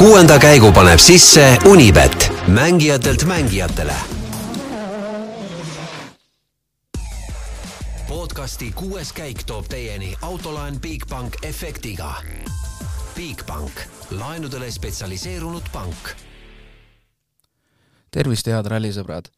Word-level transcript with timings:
kuuenda 0.00 0.38
käigu 0.38 0.72
paneb 0.72 0.98
sisse 0.98 1.58
Unibet, 1.64 2.32
mängijatelt 2.48 3.24
mängijatele. 3.24 3.92
podcasti 8.08 8.72
kuues 8.72 9.12
käik 9.12 9.44
toob 9.46 9.68
teieni 9.68 10.14
autolaen 10.22 10.80
Bigbank 10.80 11.36
efektiga. 11.42 12.14
Bigbank, 13.14 13.72
laenudele 14.10 14.70
spetsialiseerunud 14.70 15.68
pank. 15.72 16.08
tervist, 18.10 18.46
head 18.46 18.66
rallisõbrad! 18.66 19.28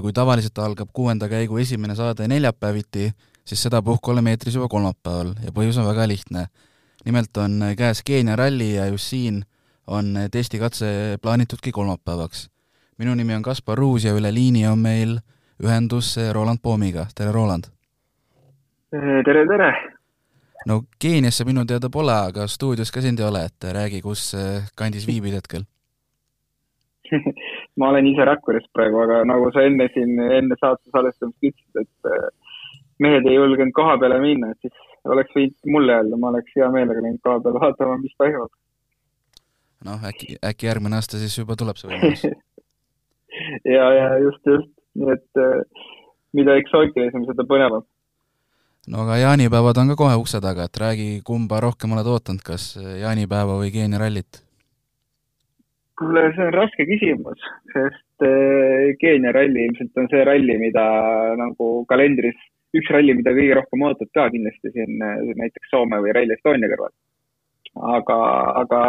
kui 0.00 0.12
tavaliselt 0.12 0.58
algab 0.58 0.88
kuuenda 0.92 1.28
käigu 1.28 1.56
esimene 1.56 1.94
saade 1.94 2.28
neljapäeviti, 2.28 3.12
siis 3.44 3.62
sedapuhku 3.62 4.10
oleme 4.10 4.30
eetris 4.30 4.54
juba 4.54 4.68
kolmapäeval 4.68 5.32
ja 5.44 5.52
põhjus 5.52 5.80
on 5.80 5.86
väga 5.86 6.08
lihtne. 6.08 6.46
nimelt 7.04 7.36
on 7.36 7.62
käes 7.76 8.02
Keenia 8.04 8.36
ralli 8.36 8.74
ja 8.74 8.86
just 8.86 9.04
siin 9.04 9.44
on 9.90 10.14
testikatse 10.32 11.18
plaanitudki 11.22 11.72
kolmapäevaks. 11.72 12.48
minu 12.98 13.14
nimi 13.14 13.34
on 13.34 13.42
Kaspar 13.42 13.78
Ruus 13.78 14.04
ja 14.04 14.12
üle 14.14 14.34
liini 14.34 14.66
on 14.68 14.78
meil 14.78 15.18
ühendus 15.62 16.16
Roland 16.32 16.58
Poomiga, 16.62 17.06
tere 17.14 17.32
Roland! 17.32 17.64
tere, 19.24 19.46
tere! 19.46 19.70
no 20.66 20.82
Keeniasse 20.98 21.44
minu 21.44 21.64
teada 21.64 21.90
pole, 21.90 22.12
aga 22.12 22.46
stuudios 22.46 22.92
ka 22.92 23.00
sind 23.00 23.18
ei 23.18 23.26
ole, 23.26 23.44
et 23.44 23.68
räägi, 23.72 24.00
kus 24.04 24.30
kandis 24.76 25.06
viibid 25.08 25.34
hetkel 25.40 25.66
ma 27.78 27.90
olen 27.90 28.06
ise 28.06 28.24
Rakveres 28.24 28.68
praegu, 28.72 29.00
aga 29.02 29.24
nagu 29.26 29.50
sa 29.54 29.64
enne 29.66 29.88
siin, 29.94 30.14
enne 30.20 30.58
saate 30.60 30.92
salvestamist 30.94 31.50
ütlesid, 31.50 31.82
et 31.82 33.02
mehed 33.02 33.26
ei 33.26 33.38
julgenud 33.38 33.74
koha 33.76 33.96
peale 34.00 34.20
minna, 34.22 34.52
et 34.52 34.66
siis 34.66 35.10
oleks 35.10 35.34
võinud 35.36 35.72
mulle 35.74 35.96
öelda, 35.96 36.18
ma 36.20 36.30
oleks 36.32 36.56
hea 36.56 36.68
meelega 36.74 37.02
läinud 37.02 37.22
koha 37.24 37.40
peale 37.44 37.62
vaatama, 37.64 37.96
mis 38.02 38.14
toimub. 38.20 38.52
Noh, 39.86 40.02
äkki, 40.10 40.36
äkki 40.44 40.68
järgmine 40.68 40.98
aasta 40.98 41.20
siis 41.20 41.38
juba 41.38 41.56
tuleb 41.58 41.78
see 41.80 41.90
võimalus 41.90 42.26
ja, 43.76 43.86
ja 43.96 44.10
just, 44.24 44.42
just, 44.46 44.74
nii 44.98 45.14
et 45.14 45.40
mida 46.36 46.56
eksootilisem, 46.60 47.24
seda 47.28 47.46
põnevam. 47.48 47.86
no 48.90 49.02
aga 49.06 49.18
jaanipäevad 49.22 49.80
on 49.82 49.92
ka 49.92 49.98
kohe 50.02 50.20
ukse 50.20 50.42
taga, 50.44 50.68
et 50.68 50.82
räägi, 50.84 51.08
kumba 51.26 51.60
rohkem 51.64 51.96
oled 51.96 52.06
ootanud, 52.06 52.44
kas 52.46 52.72
jaanipäeva 52.76 53.58
või 53.62 53.72
Keenia 53.74 54.02
rallit? 54.02 54.44
kuule, 56.00 56.30
see 56.36 56.46
on 56.46 56.54
raske 56.56 56.86
küsimus, 56.88 57.50
sest 57.74 58.24
Keenia 59.00 59.34
ralli 59.36 59.66
ilmselt 59.68 60.00
on 60.00 60.08
see 60.12 60.24
ralli, 60.28 60.56
mida 60.60 60.86
nagu 61.40 61.70
kalendris, 61.90 62.38
üks 62.76 62.88
ralli, 62.94 63.14
mida 63.18 63.34
kõige 63.36 63.56
rohkem 63.58 63.84
ootad 63.84 64.10
ka 64.16 64.28
kindlasti 64.32 64.72
siin 64.74 65.00
näiteks 65.00 65.72
Soome 65.72 66.00
või 66.04 66.14
Rally 66.16 66.36
Estonia 66.36 66.70
kõrval. 66.72 66.92
aga, 67.96 68.18
aga 68.62 68.80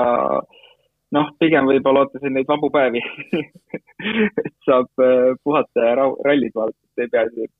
noh, 1.15 1.33
pigem 1.39 1.67
võib-olla 1.69 2.05
ootasin 2.05 2.35
neid 2.37 2.49
vabu 2.49 2.71
päevi 2.73 3.01
et 4.45 4.55
saab 4.67 4.89
puhata 5.43 5.87
ja 5.89 5.99
rahu, 6.01 6.17
rallit 6.27 6.55
vaadata, 6.55 6.79
et 6.91 7.05
ei 7.05 7.13
pea 7.13 7.27
siin 7.35 7.53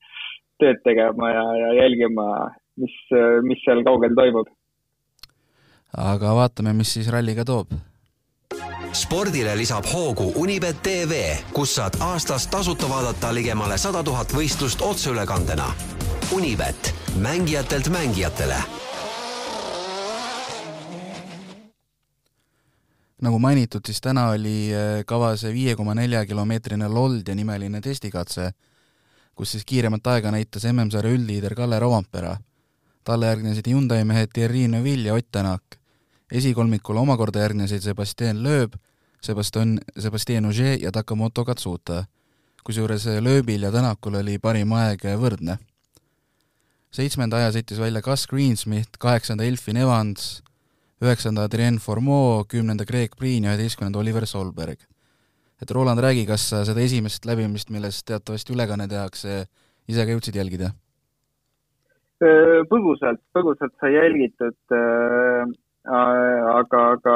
tööd 0.61 0.81
tegema 0.85 1.31
ja, 1.33 1.45
ja 1.57 1.69
jälgima, 1.81 2.25
mis, 2.81 2.97
mis 3.47 3.63
seal 3.65 3.85
kaugel 3.87 4.17
toimub. 4.17 4.51
aga 5.97 6.35
vaatame, 6.41 6.75
mis 6.77 6.93
siis 6.97 7.09
ralliga 7.13 7.47
toob 7.47 7.73
spordile 8.93 9.55
lisab 9.55 9.85
hoogu 9.93 10.31
Unibet 10.35 10.81
tv, 10.83 11.21
kus 11.55 11.75
saad 11.75 11.95
aastas 12.03 12.47
tasuta 12.51 12.89
vaadata 12.89 13.33
ligemale 13.33 13.77
sada 13.79 14.03
tuhat 14.03 14.33
võistlust 14.35 14.83
otseülekandena. 14.83 15.69
Unibet, 16.35 16.91
mängijatelt 17.23 17.89
mängijatele. 17.91 18.59
Nagu 23.21 23.39
mainitud, 23.39 23.85
siis 23.85 24.01
täna 24.01 24.29
oli 24.33 24.71
kavas 25.07 25.43
viie 25.53 25.75
koma 25.75 25.93
nelja 25.97 26.25
kilomeetrine 26.25 26.87
Loldia 26.87 27.35
nimeline 27.35 27.81
testikatse, 27.81 28.51
kus 29.35 29.51
siis 29.55 29.65
kiiremat 29.65 30.07
aega 30.07 30.31
näitas 30.31 30.65
MM-sarja 30.71 31.13
üldliider 31.13 31.55
Kalle 31.55 31.79
Rovampera. 31.79 32.37
talle 33.03 33.25
järgnesid 33.25 33.67
Hyundai 33.67 34.03
mehed 34.05 34.29
Thierry 34.33 34.67
Neuville 34.67 35.07
ja 35.07 35.13
Ott 35.13 35.31
Tänak 35.31 35.81
esikolmikul 36.31 36.97
omakorda 36.97 37.43
järgnesid 37.43 37.83
Sebastian 37.83 38.43
Loeb, 38.43 38.73
Sebastian, 39.21 39.79
Sebastian 39.99 40.45
Ogier 40.45 40.79
ja 40.81 40.91
Takamoto 40.91 41.45
Katsuta. 41.45 42.05
kusjuures 42.63 43.05
Loebil 43.19 43.63
ja 43.63 43.71
Tänakul 43.71 44.15
oli 44.15 44.39
parim 44.39 44.71
aeg 44.71 45.03
võrdne. 45.17 45.57
seitsmenda 46.91 47.37
aja 47.37 47.51
sõitis 47.51 47.79
välja 47.79 48.01
Gus 48.01 48.27
Greensmith, 48.27 48.99
kaheksanda 48.99 49.43
Elfin 49.43 49.77
Evans, 49.77 50.43
üheksanda 51.01 51.47
Adrien 51.47 51.79
Formeau, 51.81 52.43
kümnenda 52.49 52.85
Greg 52.87 53.15
Priin 53.17 53.47
ja 53.47 53.55
üheteistkümnenda 53.55 53.99
Oliver 53.99 54.25
Solberg. 54.25 54.79
et 55.61 55.71
Roland, 55.71 55.99
räägi, 56.01 56.25
kas 56.25 56.49
sa 56.49 56.63
seda 56.65 56.81
esimest 56.81 57.25
läbimist, 57.25 57.69
millest 57.69 58.05
teatavasti 58.07 58.53
ülekanne 58.53 58.87
tehakse, 58.89 59.45
ise 59.87 60.05
ka 60.05 60.15
jõudsid 60.15 60.35
jälgida? 60.35 60.71
põgusalt, 62.69 63.21
põgusalt 63.33 63.73
sai 63.81 63.95
jälgitud 63.95 64.57
aga, 65.89 66.81
aga 66.93 67.15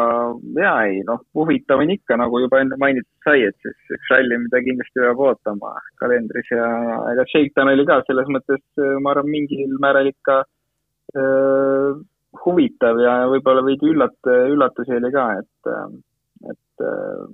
jaa, 0.58 0.78
ei 0.90 1.04
noh, 1.06 1.22
huvitav 1.38 1.84
on 1.84 1.92
ikka, 1.94 2.18
nagu 2.18 2.40
juba 2.42 2.62
enne 2.64 2.78
mainitud 2.82 3.28
sai, 3.28 3.44
et 3.46 3.56
siis 3.62 3.94
üks 3.94 4.10
ralli, 4.10 4.40
mida 4.42 4.62
kindlasti 4.66 5.04
peab 5.04 5.22
ootama 5.22 5.76
kalendris 6.02 6.50
ja 6.50 6.66
ega 7.12 7.28
Shakedown 7.30 7.74
oli 7.76 7.86
ka 7.86 8.00
selles 8.08 8.32
mõttes, 8.34 8.64
ma 9.02 9.14
arvan, 9.14 9.30
mingil 9.30 9.78
määral 9.82 10.10
ikka 10.10 10.42
äh, 10.42 12.02
huvitav 12.44 13.00
ja 13.02 13.16
võib-olla 13.32 13.64
veidi 13.66 13.90
üllat-, 13.92 14.32
üllatusi 14.52 14.98
oli 14.98 15.12
ka, 15.14 15.26
et, 15.40 15.74
et 16.52 16.86
äh, 16.86 17.26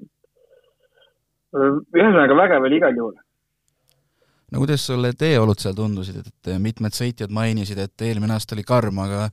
ühesõnaga 1.51 2.37
vägev 2.37 2.67
oli 2.67 2.79
igal 2.79 2.97
juhul 2.97 3.17
no 4.51 4.61
kuidas 4.61 4.85
sulle 4.87 5.13
teeolud 5.17 5.59
seal 5.59 5.75
tundusid, 5.75 6.21
et 6.21 6.53
mitmed 6.59 6.95
sõitjad 6.95 7.33
mainisid, 7.33 7.79
et 7.79 8.07
eelmine 8.07 8.35
aasta 8.35 8.55
oli 8.57 8.65
karm, 8.67 8.99
aga 9.03 9.29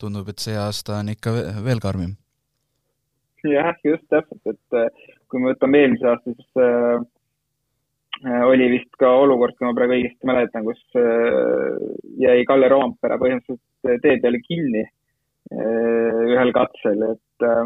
tundub, 0.00 0.28
et 0.30 0.42
see 0.42 0.56
aasta 0.58 1.00
on 1.00 1.12
ikka 1.14 1.34
veel 1.64 1.82
karmim. 1.82 2.12
jah, 3.44 3.74
just 3.84 4.06
täpselt, 4.12 4.44
et 4.54 5.00
kui 5.30 5.40
me 5.40 5.52
võtame 5.52 5.82
eelmise 5.82 6.06
aasta, 6.10 6.34
siis 6.34 6.62
äh, 6.62 8.38
oli 8.46 8.68
vist 8.76 8.94
ka 9.00 9.10
olukord, 9.22 9.56
kui 9.58 9.66
ma 9.66 9.74
praegu 9.76 9.96
õigesti 9.96 10.28
mäletan, 10.28 10.66
kus 10.68 10.80
äh, 11.00 11.76
jäi 12.20 12.44
Kalle 12.48 12.68
Roompere 12.72 13.18
põhimõtteliselt 13.22 14.02
tee 14.04 14.18
peale 14.22 14.42
kinni 14.44 14.84
äh, 14.84 14.99
ühel 15.50 16.52
katsel, 16.54 17.02
et 17.10 17.46
äh, 17.46 17.64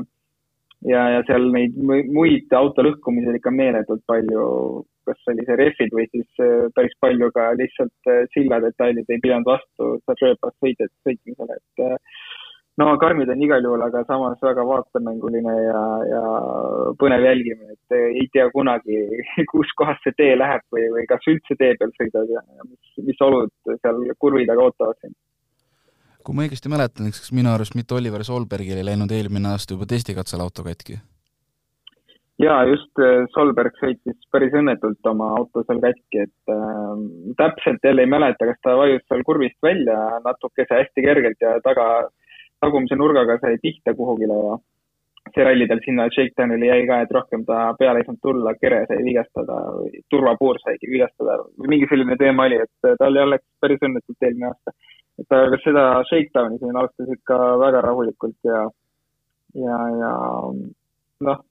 ja, 0.89 1.05
ja 1.17 1.23
seal 1.29 1.51
neid 1.53 1.77
muid 1.85 2.53
auto 2.57 2.85
lõhkumisi 2.87 3.31
oli 3.31 3.41
ikka 3.41 3.53
meeletult 3.55 4.05
palju, 4.11 4.47
kas 5.09 5.33
oli 5.33 5.45
see 5.49 5.59
rehvid 5.61 5.93
või 5.97 6.07
siis 6.13 6.47
päris 6.77 6.95
palju 7.05 7.31
ka 7.35 7.51
lihtsalt 7.61 8.15
silladetailid 8.37 9.11
ei 9.13 9.21
pidanud 9.21 9.51
vastu 9.53 9.99
rööpas 10.23 10.57
sõitjate 10.65 10.93
sõitmisele, 11.05 11.59
et 11.61 12.01
no 12.81 12.89
karmid 13.01 13.31
on 13.31 13.43
igal 13.47 13.65
juhul, 13.65 13.85
aga 13.87 14.05
samas 14.09 14.41
väga 14.43 14.65
vaatemänguline 14.69 15.55
ja, 15.67 15.83
ja 16.11 16.23
põnev 17.01 17.27
jälgimine, 17.29 17.77
et 17.77 17.99
ei 17.99 18.27
tea 18.33 18.49
kunagi, 18.55 19.03
kus 19.53 19.73
kohas 19.79 20.01
see 20.05 20.17
tee 20.19 20.33
läheb 20.41 20.65
või, 20.75 20.89
või 20.97 21.07
kas 21.11 21.29
üldse 21.31 21.59
tee 21.61 21.77
peal 21.81 21.93
sõidad 21.99 22.33
ja 22.33 22.43
mis, 22.65 22.97
mis 23.11 23.25
olud 23.29 23.77
seal 23.77 24.03
kurvi 24.19 24.49
taga 24.49 24.69
ootavad 24.69 25.01
sind 25.01 25.17
kui 26.25 26.37
ma 26.37 26.47
õigesti 26.47 26.71
mäletan, 26.73 27.09
eks 27.11 27.33
minu 27.37 27.53
arust 27.53 27.77
mitte 27.79 27.97
Oliver 27.97 28.25
Solbergil 28.25 28.81
ei 28.81 28.87
läinud 28.87 29.13
eelmine 29.13 29.53
aasta 29.53 29.77
juba 29.77 29.89
testikatsel 29.91 30.43
auto 30.45 30.65
katki? 30.67 30.99
jaa, 32.43 32.65
just 32.67 33.03
Solberg 33.35 33.77
sõitis 33.79 34.19
päris 34.35 34.55
õnnetult 34.59 35.07
oma 35.07 35.31
auto 35.39 35.63
seal 35.67 35.81
katki, 35.85 36.25
et 36.27 36.53
äh, 36.53 37.05
täpselt 37.39 37.85
jälle 37.87 38.03
ei 38.03 38.11
mäleta, 38.11 38.49
kas 38.51 38.59
ta 38.65 38.75
vajus 38.81 39.05
seal 39.09 39.23
kurvist 39.27 39.59
välja 39.63 39.99
natukese 40.25 40.81
hästi 40.81 41.05
kergelt 41.07 41.45
ja 41.45 41.59
taga, 41.63 42.09
tagumise 42.65 42.99
nurgaga 42.99 43.39
sai 43.43 43.61
pihta 43.63 43.95
kuhugile 43.95 44.39
ja 44.49 44.57
see 45.35 45.45
ralli 45.47 45.67
tal 45.71 45.81
sinna 45.85 46.09
shakedown'ile 46.13 46.69
jäi 46.69 46.83
ka, 46.89 46.99
et 47.05 47.15
rohkem 47.15 47.45
ta 47.49 47.61
peale 47.79 48.03
ei 48.03 48.09
saanud 48.09 48.23
tulla, 48.23 48.55
kere 48.61 48.83
sai 48.91 49.01
vigastada 49.07 49.61
turvapuur 50.13 50.61
saigi 50.65 50.91
vigastada 50.91 51.39
mingi 51.71 51.89
selline 51.91 52.19
teema 52.21 52.49
oli, 52.51 52.61
et 52.67 52.91
tal 52.99 53.21
jälle 53.21 53.37
läks 53.37 53.47
päris 53.63 53.87
õnnetult 53.89 54.29
eelmine 54.29 54.51
aasta 54.51 54.75
et 55.23 55.37
aga 55.39 55.59
seda 55.63 55.85
shakedowni 56.11 56.59
siin 56.61 56.77
alustas 56.77 57.11
ikka 57.17 57.39
väga 57.63 57.83
rahulikult 57.87 58.51
ja, 58.51 58.63
ja, 59.65 59.79
ja 60.01 60.13
noh, 61.29 61.43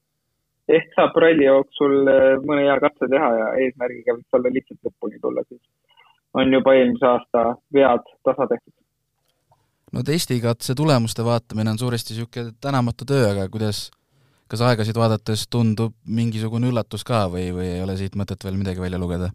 ehk 0.68 0.92
saab 0.96 1.16
ralli 1.24 1.48
jooksul 1.48 1.96
mõne 2.44 2.62
hea 2.66 2.76
katse 2.84 3.08
teha 3.12 3.30
ja 3.38 3.50
eesmärgiga 3.64 4.16
võiks 4.18 4.38
olla 4.38 4.52
lihtsalt 4.54 4.88
lõpuni 4.88 5.20
tulla, 5.22 5.44
siis 5.48 5.62
on 6.34 6.52
juba 6.52 6.74
eelmise 6.78 7.06
aasta 7.08 7.44
vead 7.74 8.08
tasa 8.26 8.48
tehtud. 8.52 8.74
no 9.92 10.02
testikatse 10.02 10.74
tulemuste 10.74 11.24
vaatamine 11.24 11.70
on 11.70 11.78
suuresti 11.78 12.14
niisugune 12.14 12.56
tänamatu 12.60 13.06
töö, 13.08 13.30
aga 13.30 13.48
kuidas, 13.48 13.86
kas 14.48 14.64
aegasid 14.66 14.98
vaadates 14.98 15.46
tundub 15.48 15.94
mingisugune 16.04 16.68
üllatus 16.72 17.04
ka 17.04 17.26
või, 17.32 17.48
või 17.54 17.70
ei 17.76 17.82
ole 17.84 17.96
siit 17.96 18.18
mõtet 18.18 18.44
veel 18.44 18.60
midagi 18.60 18.82
välja 18.82 19.00
lugeda? 19.00 19.30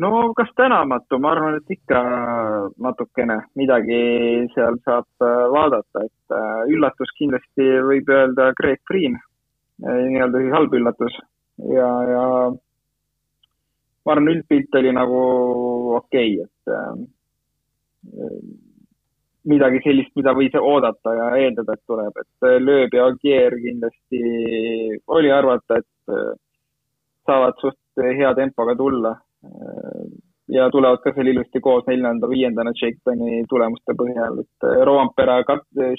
No 0.00 0.10
kas 0.36 0.48
tänamatu, 0.56 1.18
ma 1.18 1.32
arvan, 1.34 1.58
et 1.58 1.74
ikka 1.76 2.00
natukene 2.84 3.36
midagi 3.58 4.00
seal 4.54 4.78
saab 4.86 5.26
äh, 5.26 5.44
vaadata, 5.54 6.04
et 6.06 6.36
äh, 6.36 6.62
üllatus 6.74 7.12
kindlasti 7.18 7.66
võib 7.88 8.08
öelda 8.14 8.50
Greg 8.60 8.80
Green, 8.88 9.18
äh, 9.84 10.00
nii-öelda 10.08 10.42
siis 10.42 10.56
halb 10.56 10.74
üllatus. 10.80 11.20
Ja, 11.76 11.90
ja 12.08 12.24
ma 14.06 14.14
arvan, 14.14 14.32
üldpilt 14.32 14.80
oli 14.80 14.96
nagu 14.96 15.20
okei 16.00 16.38
okay,, 16.40 16.48
et 16.48 16.58
midagi 19.50 19.80
sellist, 19.84 20.12
mida 20.16 20.32
võis 20.36 20.54
oodata 20.56 21.12
ja 21.16 21.26
eeldada, 21.42 21.76
et 21.76 21.84
tuleb, 21.88 22.22
et 22.22 22.46
lööb 22.64 22.94
ja 22.96 23.10
Agier 23.10 23.56
kindlasti 23.60 24.20
oli 25.12 25.32
arvata, 25.32 25.80
et 25.82 26.14
saavad 27.28 27.60
suht 27.60 28.00
hea 28.00 28.32
tempoga 28.38 28.74
tulla 28.78 29.12
ja 30.50 30.70
tulevad 30.70 31.02
ka 31.04 31.12
seal 31.14 31.30
ilusti 31.30 31.60
koos 31.62 31.86
neljanda-viiendana 31.88 32.72
Shakedowni 32.76 33.44
tulemuste 33.50 33.94
põhjal, 33.98 34.42
et 34.42 34.66
äh, 34.66 34.82
Roampere 34.88 35.40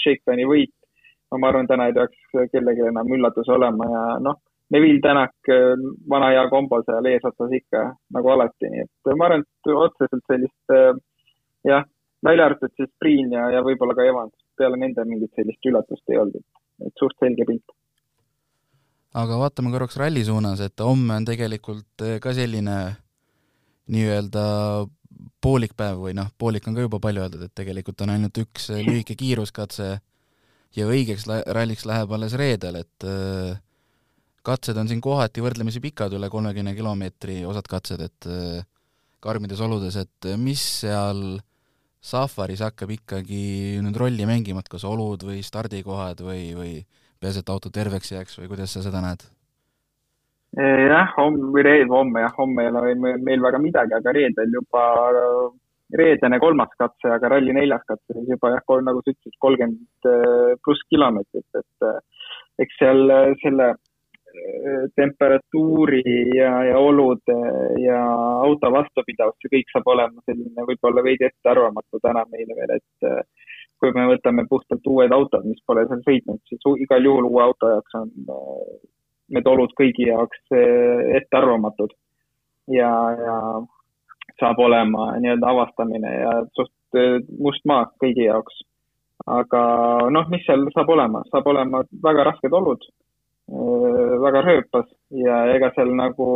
Shakedowni 0.04 0.48
võit, 0.50 0.74
no 1.32 1.40
ma 1.40 1.52
arvan, 1.52 1.70
täna 1.70 1.88
ei 1.90 1.96
peaks 1.96 2.40
kellelgi 2.54 2.88
enam 2.90 3.12
üllatus 3.16 3.50
olema 3.56 3.88
ja 3.92 4.04
noh, 4.28 4.42
Neville 4.72 5.02
Tänak, 5.04 5.36
äh, 5.52 5.74
vana 6.10 6.32
hea 6.36 6.46
kombo 6.52 6.82
seal 6.88 7.08
eesotsas 7.14 7.56
ikka 7.62 7.86
nagu 8.18 8.34
alati, 8.36 8.72
nii 8.74 8.86
et 8.88 9.14
ma 9.16 9.30
arvan, 9.30 9.46
et 9.46 9.76
otseselt 9.86 10.26
sellist 10.32 10.76
äh, 10.76 10.90
jah, 11.68 11.86
välja 12.26 12.50
arvatud 12.50 12.74
siis 12.76 12.92
Priin 13.00 13.32
ja, 13.36 13.50
ja 13.56 13.62
võib-olla 13.66 13.96
ka 13.98 14.08
Evans, 14.08 14.36
peale 14.60 14.80
nende 14.80 15.06
mingit 15.08 15.32
sellist 15.38 15.72
üllatust 15.72 16.12
ei 16.12 16.20
olnud, 16.22 16.44
et 16.88 17.00
suht 17.00 17.16
selge 17.24 17.48
pilt. 17.48 17.78
Aga 19.22 19.38
vaatame 19.40 19.74
korraks 19.74 19.98
ralli 20.00 20.22
suunas, 20.24 20.62
et 20.64 20.80
homme 20.80 21.18
on 21.20 21.26
tegelikult 21.28 22.04
ka 22.24 22.32
selline 22.36 22.76
nii-öelda 23.92 24.46
poolik 25.42 25.74
päev 25.78 26.00
või 26.06 26.14
noh, 26.18 26.30
poolik 26.38 26.68
on 26.70 26.78
ka 26.78 26.86
juba 26.86 27.00
palju 27.02 27.26
öeldud, 27.26 27.44
et 27.48 27.56
tegelikult 27.58 28.02
on 28.06 28.14
ainult 28.14 28.38
üks 28.44 28.70
lühike 28.86 29.18
kiiruskatse 29.18 29.90
ja 30.78 30.88
õigeks 30.88 31.28
ralliks 31.28 31.86
läheb 31.90 32.14
alles 32.16 32.36
reedel, 32.40 32.82
et 32.84 33.08
äh, 33.08 33.58
katsed 34.46 34.78
on 34.78 34.90
siin 34.90 35.02
kohati 35.04 35.44
võrdlemisi 35.44 35.82
pikad, 35.84 36.14
üle 36.18 36.30
kolmekümne 36.32 36.76
kilomeetri 36.78 37.42
osad 37.50 37.68
katsed, 37.70 38.06
et 38.06 38.30
äh, 38.30 38.62
karmides 39.22 39.62
oludes, 39.62 39.98
et 40.02 40.32
mis 40.42 40.62
seal 40.82 41.42
Safaris 42.02 42.64
hakkab 42.66 42.90
ikkagi 42.96 43.78
nüüd 43.86 43.98
rolli 44.02 44.26
mängima, 44.26 44.64
et 44.64 44.72
kas 44.72 44.86
olud 44.90 45.22
või 45.28 45.44
stardikohad 45.46 46.24
või, 46.26 46.48
või 46.58 46.72
peaasi, 47.22 47.44
et 47.44 47.54
auto 47.54 47.70
terveks 47.70 48.16
jääks 48.16 48.40
või 48.42 48.50
kuidas 48.50 48.74
sa 48.74 48.82
seda 48.86 49.04
näed? 49.06 49.28
Jah, 50.58 51.14
homme 51.18 51.88
homme 51.90 52.22
jah, 52.22 52.34
homme 52.38 52.64
ei 52.64 52.70
ole 52.70 52.96
meil, 53.18 53.42
väga 53.42 53.60
midagi, 53.60 53.94
aga 53.96 54.12
reedel 54.12 54.52
juba 54.52 54.86
reedene 55.96 56.40
kolmas 56.40 56.72
katse, 56.80 57.08
aga 57.12 57.30
ralli 57.36 57.54
neljas 57.54 57.84
katse, 57.88 58.14
siis 58.14 58.28
juba 58.28 58.52
jah, 58.56 58.82
nagu 58.84 59.02
sa 59.02 59.12
ütlesid, 59.12 59.38
kolmkümmend 59.40 60.12
äh, 60.12 60.58
pluss 60.64 60.84
kilomeetrit, 60.90 61.48
et 61.56 61.88
äh, 61.88 62.28
eks 62.64 62.78
seal 62.80 63.16
selle 63.44 63.74
temperatuuri 64.96 66.04
ja, 66.38 66.52
ja 66.64 66.78
olude 66.80 67.36
ja 67.84 67.98
auto 68.46 68.70
vastupidavus, 68.72 69.36
see 69.44 69.52
kõik 69.58 69.74
saab 69.74 69.90
olema 69.92 70.24
selline 70.24 70.68
võib-olla 70.70 71.04
veidi 71.04 71.28
ettearvamatu 71.28 72.00
täna 72.00 72.24
meile 72.32 72.56
veel, 72.56 72.78
et 72.78 73.26
kui 73.82 73.92
me 73.92 74.06
võtame 74.14 74.46
puhtalt 74.48 74.88
uued 74.88 75.12
autod, 75.12 75.44
mis 75.50 75.60
pole 75.68 75.84
seal 75.90 76.00
sõitnud, 76.06 76.40
siis 76.48 76.64
igal 76.86 77.04
juhul 77.10 77.28
uue 77.28 77.44
auto 77.44 77.74
jaoks 77.74 78.00
on 78.00 78.16
need 79.36 79.48
olud 79.48 79.74
kõigi 79.80 80.08
jaoks 80.10 80.42
eh, 80.56 81.18
ettearvamatud 81.20 81.94
ja, 82.76 82.92
ja 83.20 83.38
saab 84.42 84.60
olema 84.64 85.12
nii-öelda 85.22 85.54
avastamine 85.54 86.14
ja 86.16 86.36
suht 86.58 87.00
eh, 87.00 87.20
must 87.40 87.66
maa 87.70 87.88
kõigi 88.04 88.28
jaoks. 88.28 88.64
aga 89.28 89.62
noh, 90.10 90.30
mis 90.34 90.46
seal 90.48 90.66
saab 90.76 90.90
olema, 90.90 91.22
saab 91.30 91.48
olema 91.48 91.84
väga 92.04 92.26
rasked 92.32 92.54
olud, 92.58 92.88
eh, 93.52 94.16
väga 94.26 94.46
rööpas 94.48 94.88
ja 95.26 95.44
ega 95.56 95.72
seal 95.76 95.94
nagu 95.98 96.32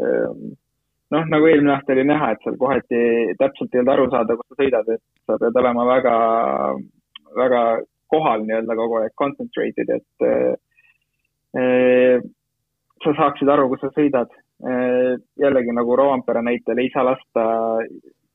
noh, 0.00 1.24
nagu 1.26 1.46
eelmine 1.50 1.74
aasta 1.74 1.92
oli 1.92 2.06
näha, 2.06 2.32
et 2.32 2.44
seal 2.44 2.56
kohati 2.58 3.00
täpselt 3.38 3.74
ei 3.74 3.82
olnud 3.82 3.94
aru 3.94 4.08
saada, 4.12 4.36
kus 4.38 4.48
sa 4.48 4.62
sõidad, 4.62 4.90
et 4.94 5.02
sa 5.26 5.38
pead 5.42 5.58
olema 5.60 5.86
väga, 5.88 6.16
väga 7.36 7.62
kohal 8.10 8.46
nii-öelda 8.46 8.76
kogu 8.78 9.00
aeg, 9.00 9.14
concentrated, 9.18 9.90
et 9.98 10.28
sa 11.54 13.14
saaksid 13.16 13.48
aru, 13.48 13.68
kus 13.70 13.82
sa 13.84 13.90
sõidad. 13.96 14.30
jällegi 15.40 15.72
nagu 15.72 15.96
Roompere 15.96 16.42
näitel 16.44 16.78
ei 16.78 16.90
saa 16.92 17.06
lasta 17.06 17.44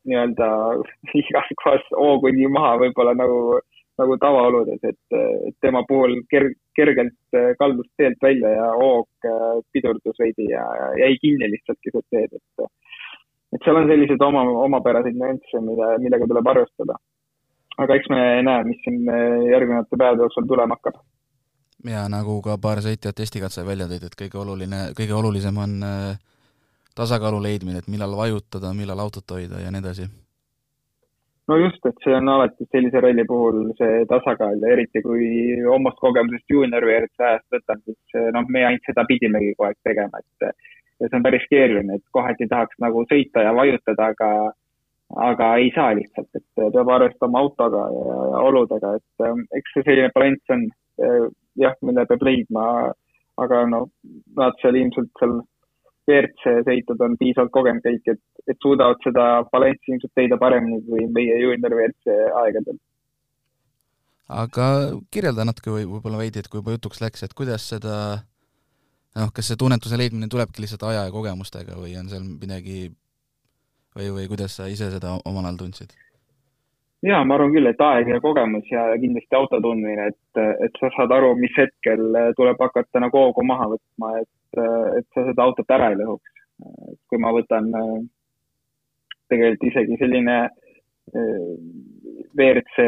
nii-öelda 0.10 0.48
igas 1.22 1.52
kohas 1.62 1.86
hoogu 1.94 2.32
nii 2.34 2.50
maha 2.56 2.76
võib-olla 2.82 3.14
nagu, 3.18 3.60
nagu 4.02 4.18
tavaoludes, 4.22 4.82
et, 4.90 5.18
tema 5.62 5.84
puhul 5.88 6.18
ker-, 6.34 6.56
kergelt 6.78 7.40
kaldus 7.62 7.90
teelt 7.98 8.18
välja 8.26 8.56
ja 8.56 8.72
hoog 8.74 9.30
pidurdus 9.74 10.18
veidi 10.20 10.50
ja, 10.50 10.66
jäi 11.00 11.14
kinni 11.22 11.52
lihtsalt 11.54 11.82
keset 11.86 12.06
teed, 12.10 12.34
et 12.34 12.72
et 13.56 13.64
seal 13.64 13.78
on 13.80 13.86
selliseid 13.88 14.24
oma, 14.26 14.42
omapäraseid 14.66 15.16
nüansse, 15.16 15.62
mida, 15.64 15.94
millega 16.02 16.28
tuleb 16.28 16.48
arvestada. 16.52 16.98
aga 17.78 17.96
eks 17.96 18.10
me 18.10 18.24
näe, 18.48 18.64
mis 18.66 18.82
siin 18.84 19.06
järgnevate 19.52 19.98
päevade 20.00 20.26
jooksul 20.26 20.50
tulema 20.50 20.76
hakkab 20.80 20.98
ja 21.90 22.06
nagu 22.12 22.40
ka 22.46 22.58
paar 22.62 22.82
sõitjat 22.84 23.18
testikatse 23.18 23.66
välja 23.66 23.88
tõid, 23.90 24.06
et 24.08 24.18
kõige 24.20 24.40
oluline, 24.42 24.82
kõige 24.98 25.16
olulisem 25.18 25.58
on 25.62 25.76
äh, 25.86 26.20
tasakaalu 26.98 27.42
leidmine, 27.44 27.82
et 27.82 27.90
millal 27.92 28.16
vajutada, 28.18 28.74
millal 28.74 29.04
autot 29.04 29.36
hoida 29.36 29.62
ja 29.62 29.74
nii 29.74 29.84
edasi. 29.84 30.08
no 31.48 31.58
just, 31.62 31.86
et 31.86 32.00
see 32.04 32.16
on 32.18 32.30
alati 32.30 32.66
sellise 32.72 33.02
ralli 33.06 33.26
puhul 33.30 33.70
see 33.80 34.06
tasakaal 34.10 34.62
ja 34.64 34.74
eriti 34.74 35.02
kui 35.06 35.28
omast 35.78 36.00
kogemusest 36.02 36.50
juuniori 36.50 36.96
ajast 36.98 37.46
võtan, 37.54 37.84
siis 37.86 38.18
äh, 38.18 38.31
noh, 38.34 38.48
me 38.50 38.66
ainult 38.66 38.90
seda 38.90 39.06
pidimegi 39.10 39.54
kogu 39.54 39.70
aeg 39.70 39.81
tegema, 39.86 40.24
et 40.24 40.50
ja 41.00 41.10
see 41.10 41.18
on 41.20 41.26
päris 41.26 41.48
keeruline, 41.52 42.00
et 42.00 42.06
kohati 42.16 42.48
tahaks 42.48 42.78
nagu 42.81 43.04
sõita 43.12 43.44
ja 43.46 43.56
vajutada, 43.56 44.14
aga 44.16 44.30
aga 45.22 45.48
ei 45.62 45.70
saa 45.76 45.94
lihtsalt, 45.94 46.31
et 46.34 46.46
peab 46.74 46.90
arvestama 46.90 47.40
autoga 47.40 47.84
ja, 47.94 48.20
oludega, 48.42 48.96
et 48.98 49.28
äh, 49.28 49.42
eks 49.60 49.76
see 49.76 49.86
selline 49.86 50.14
balanss 50.16 50.56
on 50.56 50.70
jah, 51.62 51.75
mille 51.86 52.06
peab 52.10 52.24
leidma, 52.25 52.66
aga 53.42 53.66
no 53.72 53.86
nad 54.40 54.57
seal 54.62 54.80
ilmselt 54.80 55.12
seal 55.19 55.40
WRC 56.06 56.66
sõitjad 56.68 57.02
on 57.02 57.16
piisavalt 57.18 57.54
kogenud 57.54 57.86
kõik, 57.86 58.12
et, 58.13 58.22
et 58.52 58.60
suudavad 58.62 59.02
seda 59.06 59.25
balanssi 59.52 59.96
ilmselt 59.96 60.22
leida 60.22 60.38
paremini 60.42 60.84
kui 60.86 61.07
meie 61.16 61.40
juunior 61.42 61.74
WRC 61.74 62.19
aegadel. 62.44 62.78
aga 64.42 64.68
kirjelda 65.13 65.48
natuke 65.50 65.74
või 65.74 65.88
võib-olla 65.90 66.22
veidi, 66.22 66.42
et 66.42 66.50
kui 66.50 66.62
juba 66.62 66.78
jutuks 66.78 67.02
läks, 67.02 67.25
et 67.25 67.34
kuidas 67.38 67.66
seda 67.74 67.97
noh, 69.16 69.31
kas 69.33 69.50
see 69.50 69.59
tunnetuse 69.59 69.97
leidmine 69.97 70.30
tulebki 70.31 70.64
lihtsalt 70.64 70.85
aja 70.92 71.07
ja 71.07 71.14
kogemustega 71.14 71.78
või 71.80 71.97
on 72.00 72.09
seal 72.12 72.26
midagi 72.26 72.90
või, 73.95 74.09
või 74.19 74.28
kuidas 74.31 74.57
sa 74.59 74.69
ise 74.71 74.92
seda 74.94 75.18
omal 75.26 75.47
ajal 75.47 75.62
tundsid? 75.64 75.95
Ja 77.04 77.23
ma 77.23 77.35
arvan 77.35 77.54
küll, 77.54 77.68
et 77.69 77.81
aeg 77.81 78.09
ja 78.09 78.19
kogemus 78.23 78.68
ja 78.71 78.85
kindlasti 79.02 79.37
auto 79.37 79.59
tundmine, 79.61 80.09
et, 80.11 80.42
et 80.66 80.80
sa 80.80 80.90
saad 80.95 81.11
aru, 81.16 81.33
mis 81.40 81.54
hetkel 81.57 82.06
tuleb 82.37 82.61
hakata 82.61 83.04
nagu 83.04 83.25
hoogu 83.25 83.44
maha 83.45 83.71
võtma, 83.75 84.11
et, 84.21 84.61
et 84.99 85.07
sa 85.14 85.25
seda 85.28 85.47
autot 85.47 85.75
ära 85.78 85.92
ei 85.92 85.99
lõhuks. 86.02 86.31
kui 87.11 87.19
ma 87.19 87.33
võtan 87.35 87.66
tegelikult 89.28 89.68
isegi 89.68 89.97
selline 89.99 90.37
WRC 92.35 92.85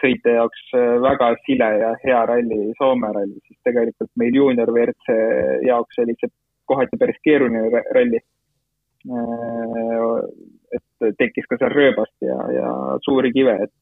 sõite 0.00 0.36
jaoks 0.38 0.62
väga 1.04 1.34
sile 1.44 1.68
ja 1.82 1.90
hea 2.04 2.22
ralli, 2.26 2.72
Soome 2.78 3.12
ralli, 3.12 3.38
siis 3.46 3.58
tegelikult 3.68 4.10
meil 4.16 4.34
juunior 4.34 4.72
WRC 4.72 5.18
jaoks 5.68 6.00
oli 6.02 6.16
see 6.18 6.32
kohati 6.70 6.98
päris 6.98 7.20
keeruline 7.26 7.84
ralli 7.94 8.20
et 9.00 10.59
tekkis 11.18 11.46
ka 11.50 11.58
seal 11.60 11.72
rööbast 11.74 12.16
ja, 12.24 12.36
ja 12.54 12.72
suuri 13.04 13.32
kive, 13.34 13.56
et 13.66 13.74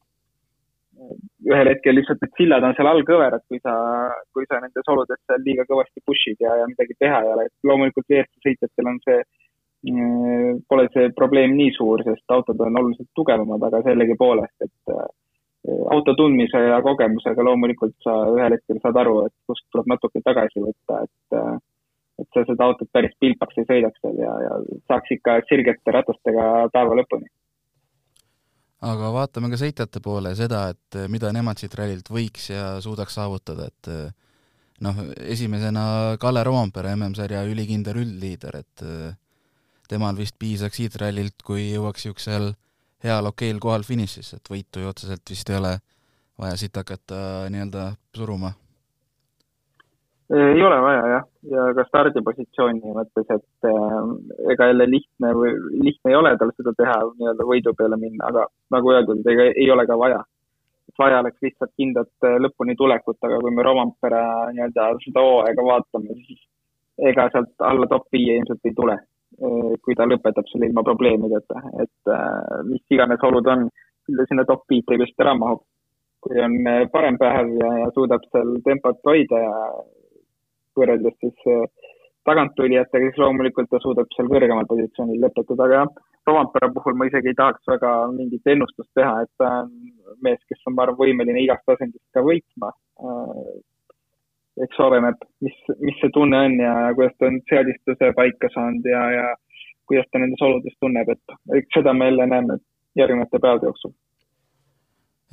ühel 1.49 1.69
hetkel 1.71 1.95
lihtsalt 1.97 2.21
need 2.23 2.33
sillad 2.37 2.65
on 2.65 2.75
seal 2.77 2.89
all 2.91 3.03
kõverad, 3.07 3.43
kui 3.51 3.59
sa, 3.63 3.73
kui 4.35 4.47
sa 4.49 4.59
nendes 4.63 4.91
oludes 4.93 5.19
seal 5.25 5.43
liiga 5.45 5.65
kõvasti 5.69 6.03
push'id 6.05 6.43
ja, 6.43 6.55
ja 6.61 6.67
midagi 6.69 6.97
teha 6.99 7.21
ei 7.23 7.31
ole, 7.33 7.45
et 7.47 7.69
loomulikult 7.69 8.09
WRC 8.09 8.43
sõitjatel 8.45 8.91
on 8.91 8.99
see, 9.05 9.21
mm, 9.91 10.59
pole 10.69 10.87
see 10.95 11.13
probleem 11.15 11.55
nii 11.57 11.71
suur, 11.77 12.03
sest 12.07 12.35
autod 12.35 12.61
on 12.67 12.81
oluliselt 12.83 13.09
tugevamad, 13.17 13.65
aga 13.69 13.81
sellegipoolest, 13.87 14.67
et 14.67 14.93
äh, 14.95 15.07
auto 15.95 16.15
tundmise 16.19 16.61
ja 16.65 16.81
kogemusega 16.83 17.47
loomulikult 17.47 17.95
sa 18.03 18.19
ühel 18.35 18.57
hetkel 18.57 18.83
saad 18.83 18.99
aru, 19.03 19.21
et 19.27 19.35
kust 19.47 19.67
tuleb 19.71 19.91
natuke 19.95 20.23
tagasi 20.25 20.63
võtta, 20.65 21.03
et 21.07 21.39
äh, 21.39 21.57
sa 22.45 22.55
seda 22.55 22.69
autot 22.69 22.89
päris 22.93 23.13
pilpaks 23.21 23.59
ei 23.59 23.67
sõidaks 23.67 24.01
seal 24.03 24.17
ja, 24.21 24.31
ja 24.45 24.57
saaks 24.91 25.13
ikka 25.15 25.39
sirgete 25.49 25.93
ratastega 25.95 26.45
päeva 26.73 26.97
lõpuni. 26.99 27.29
aga 28.89 29.11
vaatame 29.15 29.51
ka 29.51 29.59
sõitjate 29.59 30.01
poole 30.03 30.33
seda, 30.39 30.69
et 30.73 30.99
mida 31.11 31.31
nemad 31.35 31.59
siit 31.59 31.75
rallilt 31.75 32.11
võiks 32.11 32.49
ja 32.51 32.77
suudaks 32.83 33.17
saavutada, 33.19 33.67
et 33.67 33.91
noh, 34.85 35.03
esimesena 35.27 36.15
Kalle 36.21 36.43
Roompere, 36.47 36.95
MM-sarja 36.95 37.43
ülikindel 37.49 37.99
üldliider, 38.05 38.61
et 38.63 38.85
temal 39.89 40.15
vist 40.15 40.37
piisaks 40.39 40.79
Iisraelilt, 40.85 41.43
kui 41.43 41.71
jõuaks 41.73 42.05
niisugusel 42.05 42.53
heal 43.03 43.27
okeil 43.31 43.59
kohal 43.63 43.83
finišisse, 43.87 44.39
et 44.39 44.51
võitu 44.51 44.83
ju 44.83 44.89
otseselt 44.91 45.27
vist 45.29 45.49
ei 45.49 45.59
ole 45.59 45.77
vaja 46.39 46.55
siit 46.59 46.75
hakata 46.79 47.49
nii-öelda 47.51 47.91
suruma 48.15 48.53
ei 50.29 50.63
ole 50.63 50.81
vaja 50.81 51.07
jah, 51.13 51.25
ja 51.47 51.67
ka 51.75 51.85
stardipositsiooni 51.87 52.93
mõttes, 52.95 53.29
et 53.31 53.67
äh, 53.67 53.99
ega 54.51 54.69
jälle 54.71 54.89
lihtne 54.89 55.31
või 55.37 55.53
lihtne 55.85 56.11
ei 56.11 56.17
ole 56.19 56.33
tal 56.37 56.51
seda 56.57 56.73
teha, 56.77 56.97
nii-öelda 57.19 57.47
võidu 57.47 57.73
peale 57.77 57.99
minna, 58.01 58.27
aga 58.27 58.45
nagu 58.75 58.91
öeldud, 58.91 59.23
ega 59.23 59.47
ei 59.53 59.69
ole 59.71 59.87
ka 59.87 59.97
vaja. 59.97 60.19
vaja 60.99 61.19
oleks 61.23 61.39
lihtsalt 61.41 61.71
kindlat 61.79 62.27
äh, 62.27 62.35
lõpuni 62.43 62.75
tulekut, 62.75 63.17
aga 63.23 63.39
kui 63.39 63.53
me 63.55 63.63
Rovampere 63.63 64.23
nii-öelda 64.55 64.89
seda 65.05 65.23
hooaega 65.23 65.67
vaatame, 65.71 66.17
siis 66.27 66.41
ega 67.11 67.29
sealt 67.31 67.63
alla 67.63 67.87
top 67.87 68.09
viie 68.11 68.35
ilmselt 68.37 68.67
ei 68.67 68.75
tule, 68.75 68.97
äh, 69.39 69.71
kui 69.85 69.95
ta 69.95 70.07
lõpetab 70.09 70.49
selle 70.51 70.67
ilma 70.67 70.83
probleemideta, 70.83 71.63
et 71.85 72.13
äh, 72.15 72.65
mis 72.67 72.83
iganes 72.91 73.23
olud 73.23 73.47
on, 73.47 73.69
küll 74.03 74.19
ta 74.19 74.27
sinna 74.27 74.45
top 74.49 74.67
viite 74.69 74.99
vist 74.99 75.23
ära 75.23 75.35
mahub. 75.39 75.63
kui 76.19 76.35
on 76.43 76.57
äh, 76.67 76.83
parem 76.91 77.15
päev 77.15 77.53
ja, 77.61 77.67
ja 77.79 77.85
suudab 77.95 78.25
seal 78.27 78.57
tempot 78.65 78.97
hoida 79.07 79.37
ja 79.39 79.53
võrreldes 80.79 81.15
siis 81.23 81.47
äh, 81.51 81.65
taganttulijatega, 82.29 83.09
siis 83.09 83.21
loomulikult 83.21 83.69
ta 83.71 83.79
suudab 83.83 84.09
seal 84.15 84.29
kõrgemal 84.31 84.67
positsioonil 84.69 85.21
lõpetada, 85.23 85.65
aga 85.65 85.81
jah, 85.81 86.05
Rovampere 86.27 86.67
puhul 86.75 86.97
ma 86.99 87.07
isegi 87.09 87.31
ei 87.31 87.37
tahaks 87.37 87.69
väga 87.71 87.91
mingit 88.13 88.49
ennustust 88.51 88.89
teha, 88.93 89.23
et 89.23 89.31
ta 89.41 89.49
on 89.63 89.71
mees, 90.25 90.41
kes 90.51 90.67
on, 90.67 90.75
ma 90.75 90.83
arvan, 90.85 90.99
võimeline 90.99 91.41
igast 91.41 91.71
asendist 91.73 92.05
ka 92.13 92.21
võitma. 92.25 92.69
Äh, 93.01 93.53
eks 94.65 94.81
oleneb, 94.83 95.23
mis, 95.45 95.55
mis 95.79 95.97
see 96.01 96.11
tunne 96.13 96.43
on 96.49 96.59
ja 96.59 96.73
kuidas 96.97 97.15
ta 97.17 97.29
on 97.31 97.39
seadistuse 97.49 98.11
paika 98.17 98.51
saanud 98.53 98.85
ja, 98.91 99.05
ja 99.15 99.25
kuidas 99.89 100.09
ta 100.11 100.21
nendes 100.21 100.43
oludes 100.45 100.75
tunneb, 100.83 101.09
et 101.15 101.57
eks 101.61 101.79
seda 101.79 101.95
me 101.95 102.11
jälle 102.11 102.27
näeme 102.29 102.59
järgnevate 102.99 103.39
päevade 103.39 103.69
jooksul 103.71 103.95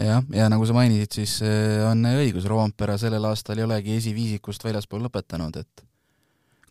jah, 0.04 0.22
ja 0.34 0.48
nagu 0.52 0.66
sa 0.68 0.76
mainisid, 0.76 1.12
siis 1.16 1.38
äh, 1.44 1.80
on 1.88 2.04
õigus, 2.10 2.46
Roompere 2.50 2.98
sellel 3.00 3.24
aastal 3.28 3.60
ei 3.60 3.66
olegi 3.66 3.96
esiviisikust 3.96 4.64
väljaspool 4.66 5.06
lõpetanud, 5.06 5.56
et 5.60 5.84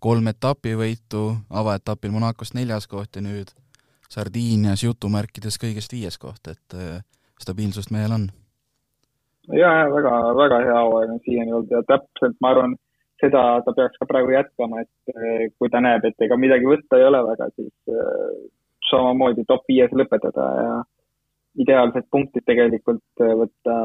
kolm 0.04 0.30
etapivõitu, 0.30 1.28
avaetapil 1.50 2.14
Monacost 2.14 2.58
neljas 2.58 2.88
koht 2.88 3.18
ja 3.18 3.26
nüüd 3.26 3.54
Sardiinias 4.12 4.84
jutumärkides 4.86 5.58
kõigest 5.60 5.94
viies 5.96 6.20
koht, 6.22 6.52
et 6.52 6.78
äh, 6.78 7.00
stabiilsust 7.42 7.92
mehel 7.92 8.14
on. 8.14 8.28
ja, 9.50 9.72
ja 9.82 9.86
väga, 9.94 10.16
väga 10.38 10.62
hea 10.70 10.82
hooaeg 10.84 11.16
on 11.18 11.24
siiani 11.26 11.54
olnud 11.54 11.74
ja 11.74 11.82
täpselt, 11.90 12.38
ma 12.42 12.54
arvan, 12.54 12.76
seda 13.22 13.42
ta 13.66 13.74
peaks 13.74 13.98
ka 13.98 14.06
praegu 14.10 14.36
jätkama, 14.36 14.86
et 14.86 15.16
äh, 15.18 15.48
kui 15.58 15.74
ta 15.74 15.82
näeb, 15.82 16.06
et 16.06 16.28
ega 16.28 16.38
midagi 16.38 16.70
võtta 16.70 17.02
ei 17.02 17.10
ole 17.10 17.26
väga, 17.32 17.50
siis 17.58 17.74
samamoodi 18.86 19.48
top 19.50 19.66
viies 19.66 19.94
lõpetada 19.98 20.46
ja 20.62 20.76
ideaalsed 21.62 22.08
punktid 22.12 22.46
tegelikult 22.48 23.24
äh, 23.24 23.34
võtta 23.42 23.76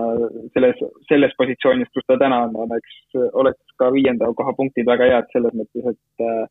selles, 0.54 0.80
selles 1.08 1.34
positsioonis, 1.38 1.90
kus 1.94 2.06
ta 2.08 2.18
täna 2.20 2.44
on, 2.48 2.56
oleks, 2.66 2.96
oleks 3.32 3.76
ka 3.80 3.90
viienda 3.94 4.30
koha 4.36 4.54
punktid 4.58 4.88
väga 4.90 5.10
head 5.12 5.30
selles 5.34 5.54
mõttes, 5.58 5.94
et 5.94 6.24
äh, 6.26 6.42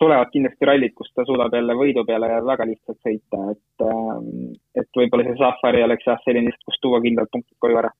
tulevad 0.00 0.32
kindlasti 0.32 0.68
rallid, 0.68 0.94
kus 0.96 1.10
ta 1.14 1.24
suudab 1.28 1.54
jälle 1.56 1.76
võidu 1.76 2.04
peale 2.08 2.28
väga 2.46 2.66
lihtsalt 2.68 2.98
sõita, 3.04 3.42
et 3.52 3.84
äh,, 3.84 4.16
et 4.82 5.00
võib-olla 5.00 5.28
see 5.28 5.38
Safari 5.40 5.84
oleks 5.84 6.08
jah, 6.08 6.20
selline, 6.24 6.52
kus 6.64 6.80
tuua 6.82 7.00
kindlalt 7.04 7.32
punktid 7.32 7.56
koju 7.60 7.80
ära. 7.82 7.92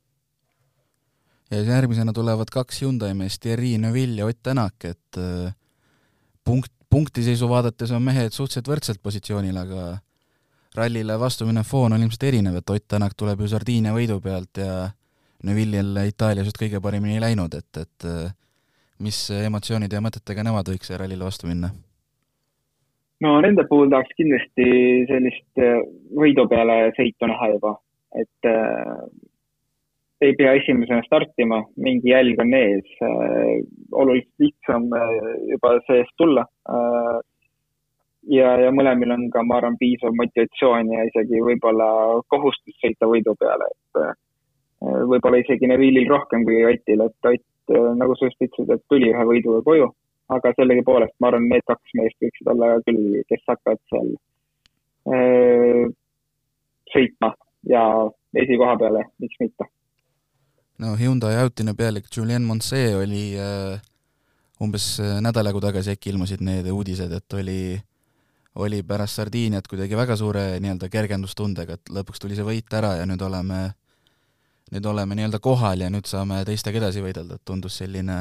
ja 1.51 1.61
siis 1.61 1.71
järgmisena 1.73 2.13
tulevad 2.17 2.51
kaks 2.53 2.83
Hyundai 2.83 3.13
meest, 3.15 3.43
Thierry 3.43 3.77
Neuville 3.81 4.23
ja 4.23 4.33
Ott 4.33 4.43
Tänak, 4.43 4.81
et 4.85 5.21
äh, 5.21 5.53
punkt, 6.45 6.73
punktiseisu 6.91 7.49
vaadates 7.49 7.93
on 7.93 8.03
mehed 8.03 8.33
suhteliselt 8.33 8.69
võrdselt 8.73 9.03
positsioonil, 9.03 9.57
aga 9.61 9.87
rallile 10.77 11.19
vastuminev 11.21 11.67
foon 11.69 11.97
on 11.97 12.05
ilmselt 12.05 12.29
erinev, 12.29 12.61
et 12.61 12.71
Ott 12.71 12.89
Tänak 12.89 13.17
tuleb 13.19 13.41
ju 13.41 13.49
Sardiinia 13.51 13.95
võidu 13.97 14.21
pealt 14.25 14.61
ja 14.63 14.89
Neville'l 15.47 16.07
Itaalias 16.09 16.49
just 16.49 16.61
kõige 16.61 16.81
paremini 16.83 17.17
ei 17.17 17.25
läinud, 17.25 17.55
et, 17.55 17.83
et 17.83 18.07
mis 19.05 19.19
emotsioonide 19.37 19.99
ja 19.99 20.05
mõtetega 20.05 20.45
nemad 20.47 20.69
võiks 20.73 20.93
rallile 20.97 21.25
vastu 21.25 21.51
minna? 21.51 21.73
no 23.25 23.37
nende 23.45 23.65
puhul 23.69 23.91
tahaks 23.93 24.17
kindlasti 24.19 24.67
sellist 25.11 25.63
äh, 25.63 25.79
võidu 26.17 26.47
peale 26.51 26.91
sõitu 26.97 27.31
näha 27.31 27.49
juba, 27.55 27.73
et 28.21 28.51
äh, 28.51 29.07
ei 30.25 30.35
pea 30.37 30.55
esimesena 30.57 31.05
startima, 31.05 31.63
mingi 31.81 32.13
jälg 32.13 32.41
on 32.41 32.53
ees 32.57 33.01
äh,, 33.05 33.65
oluliselt 33.93 34.45
lihtsam 34.47 34.89
äh, 34.97 35.17
juba 35.53 35.77
seest 35.89 36.13
tulla 36.21 36.47
äh, 36.69 37.17
ja, 38.31 38.53
ja 38.61 38.71
mõlemil 38.75 39.15
on 39.15 39.27
ka, 39.33 39.43
ma 39.47 39.61
arvan, 39.61 39.77
piisav 39.81 40.15
motivatsioon 40.19 40.91
ja 40.95 41.05
isegi 41.09 41.43
võib-olla 41.45 41.89
kohustus 42.33 42.79
sõita 42.83 43.09
võidu 43.11 43.37
peale, 43.41 43.69
et 43.73 44.01
äh, 44.03 44.13
võib-olla 45.13 45.43
isegi 45.43 45.71
Neville'il 45.71 46.11
rohkem 46.11 46.47
kui 46.49 46.65
Otil, 46.67 47.05
et 47.07 47.31
Ott, 47.31 47.47
äh, 47.73 47.89
nagu 48.01 48.17
sa 48.19 48.31
just 48.31 48.43
ütlesid, 48.43 48.75
et 48.75 48.85
tuli 48.91 49.13
ühe 49.13 49.29
võiduga 49.31 49.63
koju, 49.67 49.89
aga 50.35 50.55
sellegipoolest 50.59 51.15
ma 51.21 51.31
arvan, 51.31 51.49
need 51.53 51.67
kaks 51.71 51.97
meest 51.99 52.19
võiksid 52.23 52.53
olla 52.55 52.75
küll, 52.89 53.19
kes 53.31 53.47
hakkavad 53.53 53.83
seal 53.93 54.13
öö, 55.07 55.17
äh, 55.17 55.83
sõitma 56.95 57.35
ja 57.71 57.83
esikoha 58.43 58.79
peale, 58.83 59.09
miks 59.23 59.43
mitte. 59.43 59.71
no 60.83 60.97
Hyundai 60.99 61.37
ajutine 61.39 61.75
pealik 61.79 62.11
Julien 62.11 62.43
Monse 62.47 62.89
oli 62.99 63.29
äh, 63.39 63.77
umbes 64.63 64.97
nädal 65.23 65.53
jagu 65.53 65.61
tagasi 65.61 65.95
äkki 65.95 66.11
ilmusid 66.11 66.43
need 66.43 66.67
uudised, 66.73 67.13
et 67.13 67.37
oli 67.37 67.61
äh, 67.77 67.85
oli 68.57 68.83
pärast 68.83 69.21
Sardiiniat 69.21 69.69
kuidagi 69.69 69.97
väga 69.97 70.17
suure 70.17 70.45
nii-öelda 70.63 70.89
kergendustundega, 70.93 71.77
et 71.77 71.93
lõpuks 71.93 72.23
tuli 72.23 72.37
see 72.39 72.47
võit 72.47 72.73
ära 72.77 72.95
ja 73.01 73.07
nüüd 73.09 73.21
oleme, 73.23 73.61
nüüd 74.73 74.89
oleme 74.89 75.19
nii-öelda 75.19 75.41
kohal 75.45 75.85
ja 75.85 75.91
nüüd 75.93 76.09
saame 76.09 76.43
teistega 76.49 76.81
edasi 76.81 77.05
võidelda, 77.05 77.37
et 77.37 77.45
tundus 77.45 77.77
selline, 77.83 78.19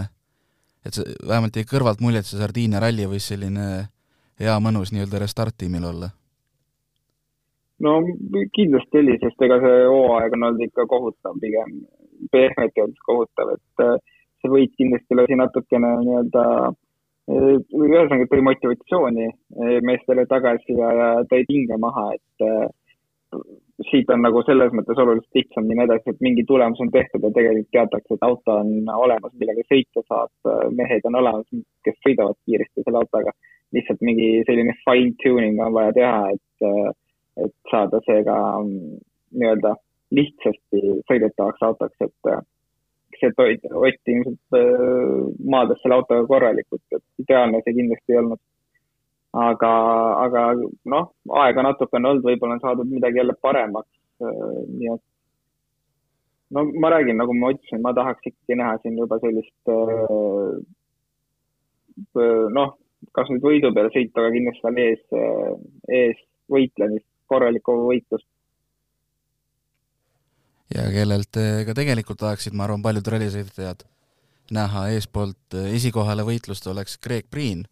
et 0.85 0.97
see 0.97 1.15
vähemalt 1.27 1.55
jäi 1.55 1.67
kõrvalt 1.69 2.03
mulje, 2.03 2.23
et 2.23 2.29
see 2.29 2.41
Sardiinia 2.41 2.83
ralli 2.83 3.07
võis 3.09 3.29
selline 3.31 3.67
hea 4.41 4.55
mõnus 4.59 4.91
nii-öelda 4.91 5.23
restartimil 5.23 5.87
olla. 5.91 6.11
no 7.79 7.99
kindlasti 8.55 9.03
oli, 9.03 9.19
sest 9.23 9.47
ega 9.47 9.59
see 9.63 9.83
hooaeg 9.87 10.35
on 10.35 10.49
olnud 10.49 10.67
ikka 10.67 10.87
kohutav 10.91 11.39
pigem, 11.39 11.79
pehmelt 12.31 12.83
öeldes 12.83 13.07
kohutav, 13.07 13.55
et 13.55 13.85
äh, 13.87 13.95
see 14.41 14.51
võit 14.51 14.75
kindlasti 14.79 15.15
lasi 15.15 15.39
natukene 15.39 15.95
nii-öelda 16.03 16.45
äh, 16.55 16.75
ühesõnaga 17.25 18.27
tõi 18.29 18.41
motivatsiooni 18.45 19.27
eh, 19.27 19.77
meestele 19.81 20.25
tagasi 20.29 20.77
ja, 20.77 20.91
ja 20.99 21.07
tõi 21.29 21.45
pinge 21.49 21.77
maha, 21.81 22.11
et 22.13 22.45
äh, 22.45 22.67
siit 23.89 24.09
on 24.13 24.21
nagu 24.23 24.41
selles 24.47 24.71
mõttes 24.77 24.99
oluliselt 25.01 25.39
lihtsam 25.39 25.65
minna 25.67 25.85
edasi, 25.87 26.13
et 26.13 26.21
mingi 26.23 26.45
tulemus 26.47 26.79
on 26.83 26.91
tehtud 26.93 27.25
ja 27.25 27.31
tegelikult 27.35 27.71
teatakse, 27.75 28.15
et 28.15 28.25
auto 28.27 28.59
on 28.61 28.91
olemas, 28.93 29.33
millega 29.39 29.65
sõita 29.67 30.03
saab, 30.05 30.31
mehed 30.77 31.07
on 31.09 31.19
olemas, 31.19 31.47
kes 31.83 31.97
sõidavad 32.05 32.37
kiiresti 32.45 32.85
selle 32.85 33.01
autoga. 33.03 33.35
lihtsalt 33.75 34.01
mingi 34.07 34.43
selline 34.47 34.71
fine 34.85 35.11
tuning 35.23 35.59
on 35.59 35.73
vaja 35.75 35.91
teha, 35.97 36.29
et, 36.31 36.91
et 37.43 37.55
saada 37.71 37.99
see 38.05 38.21
ka 38.23 38.35
mm, 38.61 38.99
nii-öelda 39.41 39.73
lihtsasti 40.15 40.83
sõidetavaks 41.09 41.65
autoks, 41.65 41.97
et 42.05 42.31
see, 43.19 43.29
et 43.31 43.39
Ott, 43.45 43.65
Ott 43.81 44.11
ilmselt 44.13 44.57
äh, 44.59 45.23
maadles 45.53 45.81
selle 45.81 45.97
autoga 45.99 46.27
korralikult, 46.29 46.83
et 46.91 47.03
ideaalne 47.23 47.61
see 47.63 47.77
kindlasti 47.79 48.15
ei 48.15 48.21
olnud. 48.21 48.41
aga, 49.35 49.69
aga 50.23 50.41
noh, 50.93 51.09
aega 51.43 51.65
natuke 51.65 51.97
on 51.99 52.05
olnud, 52.11 52.23
võib-olla 52.23 52.55
on 52.55 52.61
saadud 52.63 52.87
midagi 52.87 53.19
jälle 53.19 53.35
paremaks, 53.43 53.91
äh, 54.23 54.61
nii 54.77 54.93
et 54.93 55.03
no 56.55 56.63
ma 56.79 56.87
räägin, 56.93 57.19
nagu 57.19 57.35
ma 57.35 57.51
ütlesin, 57.51 57.81
ma 57.83 57.91
tahaks 57.97 58.29
ikkagi 58.31 58.55
näha 58.61 58.77
siin 58.79 58.95
juba 59.01 59.19
sellist 59.23 59.73
äh, 59.73 60.55
noh, 62.59 62.69
kas 63.15 63.27
nüüd 63.31 63.43
võidu 63.43 63.73
peale 63.75 63.91
sõita, 63.91 64.21
aga 64.21 64.31
kindlasti 64.37 64.63
seal 64.63 64.79
ees, 64.85 65.03
ees 65.99 66.23
võitlemist, 66.51 67.07
korralikku 67.31 67.75
võitlust 67.89 68.29
ja 70.73 70.85
kellelt 70.93 71.37
eh, 71.37 71.63
ka 71.67 71.75
tegelikult 71.77 72.19
tahaksid, 72.21 72.55
ma 72.57 72.65
arvan, 72.65 72.83
paljud 72.85 73.07
rallisõitjad 73.13 73.85
näha 74.55 74.87
eespoolt 74.95 75.57
eh, 75.57 75.73
esikohale 75.77 76.25
võitlust, 76.25 76.65
oleks 76.71 76.97
Greg 77.03 77.29
Priin, 77.31 77.65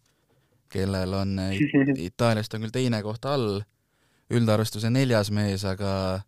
kellel 0.72 1.16
on 1.18 1.38
eh, 1.42 1.58
Itaaliast 2.06 2.54
on 2.54 2.66
küll 2.66 2.74
teine 2.74 3.02
koht 3.06 3.26
all, 3.30 3.64
üldarvestuse 4.34 4.90
neljas 4.92 5.32
mees, 5.34 5.66
aga 5.68 6.22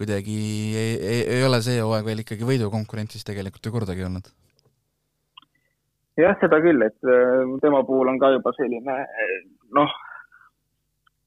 kuidagi 0.00 0.36
ei, 0.76 0.92
ei, 0.96 1.24
ei 1.36 1.40
ole 1.44 1.60
see 1.64 1.80
hooaeg 1.80 2.06
veel 2.06 2.22
ikkagi 2.22 2.46
võidukonkurentsis 2.48 3.26
tegelikult 3.26 3.66
ju 3.66 3.72
kordagi 3.74 4.06
olnud. 4.06 4.30
jah, 6.20 6.36
seda 6.40 6.60
küll, 6.60 6.84
et 6.84 7.10
tema 7.64 7.82
puhul 7.88 8.08
on 8.12 8.20
ka 8.20 8.30
juba 8.32 8.52
selline 8.56 8.96
noh, 9.76 9.92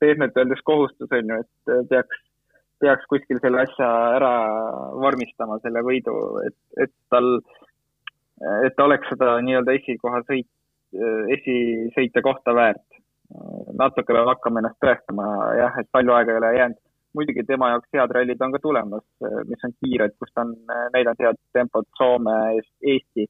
pehmelt 0.01 0.38
öeldes 0.38 0.62
kohustus 0.65 1.13
on 1.13 1.33
ju, 1.33 1.39
et 1.43 1.89
peaks 1.89 2.22
peaks 2.83 3.09
kuskil 3.11 3.39
selle 3.43 3.63
asja 3.63 3.89
ära 4.17 4.31
vormistama, 4.99 5.59
selle 5.63 5.83
võidu, 5.85 6.15
et, 6.47 6.57
et 6.85 6.93
tal, 7.13 7.37
et 8.67 8.75
ta 8.77 8.87
oleks 8.87 9.09
seda 9.13 9.37
nii-öelda 9.45 9.75
esikoha 9.79 10.23
sõit, 10.27 10.49
esisõitja 11.37 12.21
kohta 12.25 12.55
väärt. 12.55 12.87
natuke 13.79 14.13
peab 14.13 14.27
hakkama 14.29 14.61
ennast 14.61 14.81
tõestama 14.83 15.27
jah, 15.57 15.77
et 15.79 15.87
palju 15.95 16.13
aega 16.13 16.33
ei 16.33 16.41
ole 16.41 16.51
jäänud. 16.57 16.81
muidugi 17.13 17.43
tema 17.45 17.69
jaoks 17.69 17.89
head 17.93 18.11
rallid 18.15 18.41
on 18.41 18.51
ka 18.53 18.59
tulemas, 18.61 19.03
mis 19.49 19.65
on 19.65 19.73
kiired, 19.81 20.13
kus 20.19 20.31
ta 20.33 20.41
on 20.41 20.53
näidanud 20.93 21.19
head 21.21 21.39
tempot 21.53 21.87
Soome, 21.97 22.37
Eesti 22.93 23.27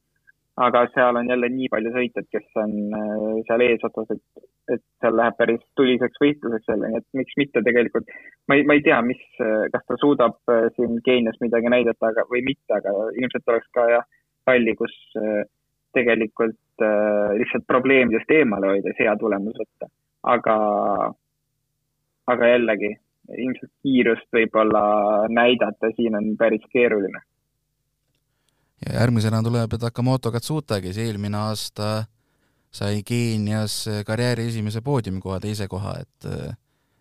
aga 0.56 0.88
seal 0.94 1.16
on 1.18 1.30
jälle 1.30 1.50
nii 1.50 1.70
palju 1.74 1.92
sõitjaid, 1.96 2.28
kes 2.32 2.60
on 2.62 2.74
äh, 2.98 3.24
seal 3.48 3.64
eesotsas, 3.66 4.12
et, 4.14 4.44
et 4.76 4.84
seal 5.02 5.18
läheb 5.18 5.38
päris 5.40 5.64
tuliseks 5.80 6.22
võitluseks 6.22 6.70
jälle, 6.70 6.92
nii 6.92 7.02
et 7.02 7.08
miks 7.20 7.40
mitte 7.42 7.64
tegelikult. 7.66 8.14
ma 8.48 8.60
ei, 8.60 8.66
ma 8.70 8.78
ei 8.78 8.84
tea, 8.86 9.00
mis, 9.06 9.24
äh, 9.42 9.66
kas 9.74 9.86
ta 9.90 9.98
suudab 10.02 10.38
äh, 10.54 10.68
siin 10.78 11.00
Keenias 11.06 11.40
midagi 11.42 11.74
näidata, 11.74 12.12
aga, 12.12 12.28
või 12.30 12.44
mitte, 12.46 12.70
aga 12.78 12.94
ilmselt 13.18 13.50
oleks 13.50 13.74
ka 13.74 13.88
jah, 13.96 14.08
ralli, 14.48 14.76
kus 14.78 14.94
tegelikult 15.94 16.82
lihtsalt 17.38 17.68
probleemidest 17.70 18.32
eemale 18.34 18.72
hoides 18.72 18.98
hea 18.98 19.12
tulemus 19.22 19.56
võtta. 19.62 19.88
aga, 20.34 20.56
aga 22.34 22.50
jällegi, 22.50 22.90
ilmselt 23.38 23.72
kiirust 23.86 24.28
võib-olla 24.36 24.82
näidata 25.30 25.94
siin 25.96 26.18
on 26.18 26.34
päris 26.38 26.66
keeruline 26.74 27.22
ja 28.86 29.00
järgmisena 29.00 29.42
tuleb 29.44 29.76
Takamoto 29.80 30.32
Katsuta, 30.32 30.82
kes 30.82 30.98
eelmine 30.98 31.38
aasta 31.38 32.06
sai 32.74 33.04
Keenias 33.06 33.86
karjääri 34.08 34.48
esimese 34.50 34.82
poodiumikoha, 34.82 35.40
teise 35.44 35.68
koha, 35.72 35.98
et 36.02 36.30
äh, 36.30 36.56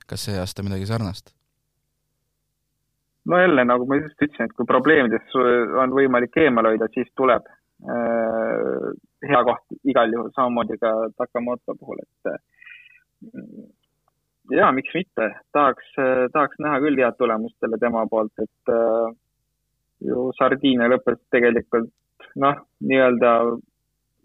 kas 0.06 0.28
see 0.28 0.38
aasta 0.38 0.64
midagi 0.66 0.86
sarnast? 0.86 1.34
no 3.24 3.38
jälle, 3.38 3.64
nagu 3.64 3.86
ma 3.86 4.00
just 4.00 4.18
ütlesin, 4.18 4.50
et 4.50 4.56
kui 4.58 4.66
probleemidest 4.66 5.36
on 5.78 5.92
võimalik 5.94 6.34
eemal 6.42 6.66
hoida, 6.72 6.88
siis 6.94 7.10
tuleb 7.18 7.46
hea 7.82 9.42
koht 9.46 9.86
igal 9.90 10.10
juhul, 10.14 10.30
samamoodi 10.34 10.76
ka 10.78 10.90
Takamoto 11.18 11.74
puhul, 11.78 12.02
et 12.02 12.34
ja 14.50 14.70
miks 14.74 14.94
mitte, 14.94 15.28
tahaks, 15.54 15.94
tahaks 16.34 16.58
näha 16.62 16.80
küll 16.84 16.98
head 16.98 17.18
tulemust 17.18 17.56
jälle 17.62 17.78
tema 17.82 18.04
poolt, 18.10 18.32
et 18.42 18.72
äh, 18.74 19.14
ju 20.06 20.30
Sardiinia 20.38 20.88
lõpus 20.90 21.20
tegelikult 21.32 21.90
noh, 22.40 22.58
nii-öelda 22.80 23.32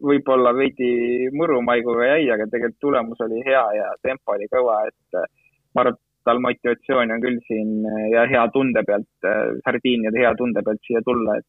võib-olla 0.03 0.53
veidi 0.55 1.29
mõrumaiguga 1.34 2.12
jäi, 2.12 2.27
aga 2.34 2.48
tegelikult 2.51 2.81
tulemus 2.84 3.22
oli 3.25 3.41
hea 3.46 3.63
ja 3.79 3.88
tempo 4.05 4.36
oli 4.36 4.50
kõva, 4.51 4.81
et 4.89 5.17
äh, 5.17 5.29
ma 5.74 5.84
arvan, 5.84 5.98
et 5.98 6.03
tal 6.27 6.41
motivatsiooni 6.43 7.15
on 7.15 7.24
küll 7.24 7.39
siin 7.48 7.72
äh, 7.88 8.03
ja 8.13 8.25
hea 8.29 8.46
tunde 8.53 8.84
pealt, 8.88 9.10
äh, 9.25 9.55
Sardiiniade 9.65 10.22
hea 10.22 10.34
tunde 10.38 10.63
pealt 10.65 10.84
siia 10.86 11.03
tulla, 11.05 11.39
et 11.39 11.48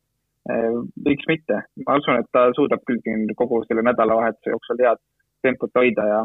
miks 1.05 1.27
mitte. 1.29 1.59
ma 1.85 1.99
usun, 1.99 2.23
et 2.23 2.29
ta 2.33 2.47
suudab 2.57 2.81
küll 2.89 3.03
siin 3.05 3.27
kogu 3.37 3.59
selle 3.67 3.83
nädalavahetuse 3.85 4.55
jooksul 4.55 4.79
head 4.81 5.01
tempot 5.45 5.75
hoida 5.77 6.07
ja 6.09 6.21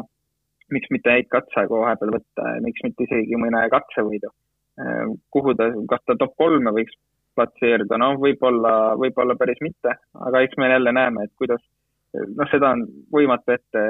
miks 0.72 0.88
mitte 0.94 1.12
häid 1.12 1.28
katseaegu 1.28 1.82
vahepeal 1.82 2.14
võtta, 2.14 2.54
miks 2.64 2.80
mitte 2.86 3.04
isegi 3.04 3.36
mõne 3.36 3.60
katsevõidu. 3.74 4.30
kuhu 5.34 5.52
ta, 5.58 5.66
kas 5.90 6.00
ta 6.06 6.16
top 6.22 6.32
kolme 6.40 6.72
võiks 6.72 6.96
platseeruda, 7.34 7.98
noh, 8.00 8.18
võib-olla, 8.20 8.74
võib-olla 9.00 9.36
päris 9.38 9.60
mitte, 9.64 9.96
aga 10.26 10.42
eks 10.44 10.58
me 10.60 10.70
jälle 10.70 10.92
näeme, 10.94 11.26
et 11.26 11.32
kuidas, 11.40 11.62
noh, 12.14 12.50
seda 12.50 12.74
on 12.76 12.84
võimatu 13.14 13.56
ette 13.56 13.84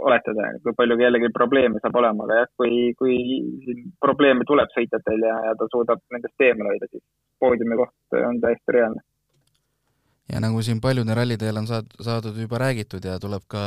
oletada, 0.00 0.48
kui 0.64 0.74
palju 0.76 0.96
jällegi 1.00 1.30
probleeme 1.34 1.80
saab 1.82 1.98
olema, 2.00 2.24
aga 2.26 2.40
jah, 2.40 2.50
kui, 2.58 2.80
kui 2.98 3.76
probleeme 4.00 4.46
tuleb 4.48 4.72
sõitjatel 4.74 5.26
ja, 5.26 5.36
ja 5.50 5.54
ta 5.58 5.68
suudab 5.72 6.02
nendest 6.14 6.46
eemale 6.46 6.74
hoida, 6.74 6.88
siis 6.90 7.04
poodiumi 7.42 7.78
koht 7.80 8.20
on 8.24 8.40
täiesti 8.42 8.76
reaalne. 8.76 9.04
ja 10.32 10.40
nagu 10.40 10.62
siin 10.62 10.80
paljude 10.80 11.14
rallide 11.14 11.48
eel 11.50 11.62
on 11.62 11.68
saad-, 11.70 11.96
saadud 12.00 12.36
juba 12.38 12.60
räägitud 12.62 13.04
ja 13.04 13.18
tuleb 13.22 13.46
ka 13.48 13.64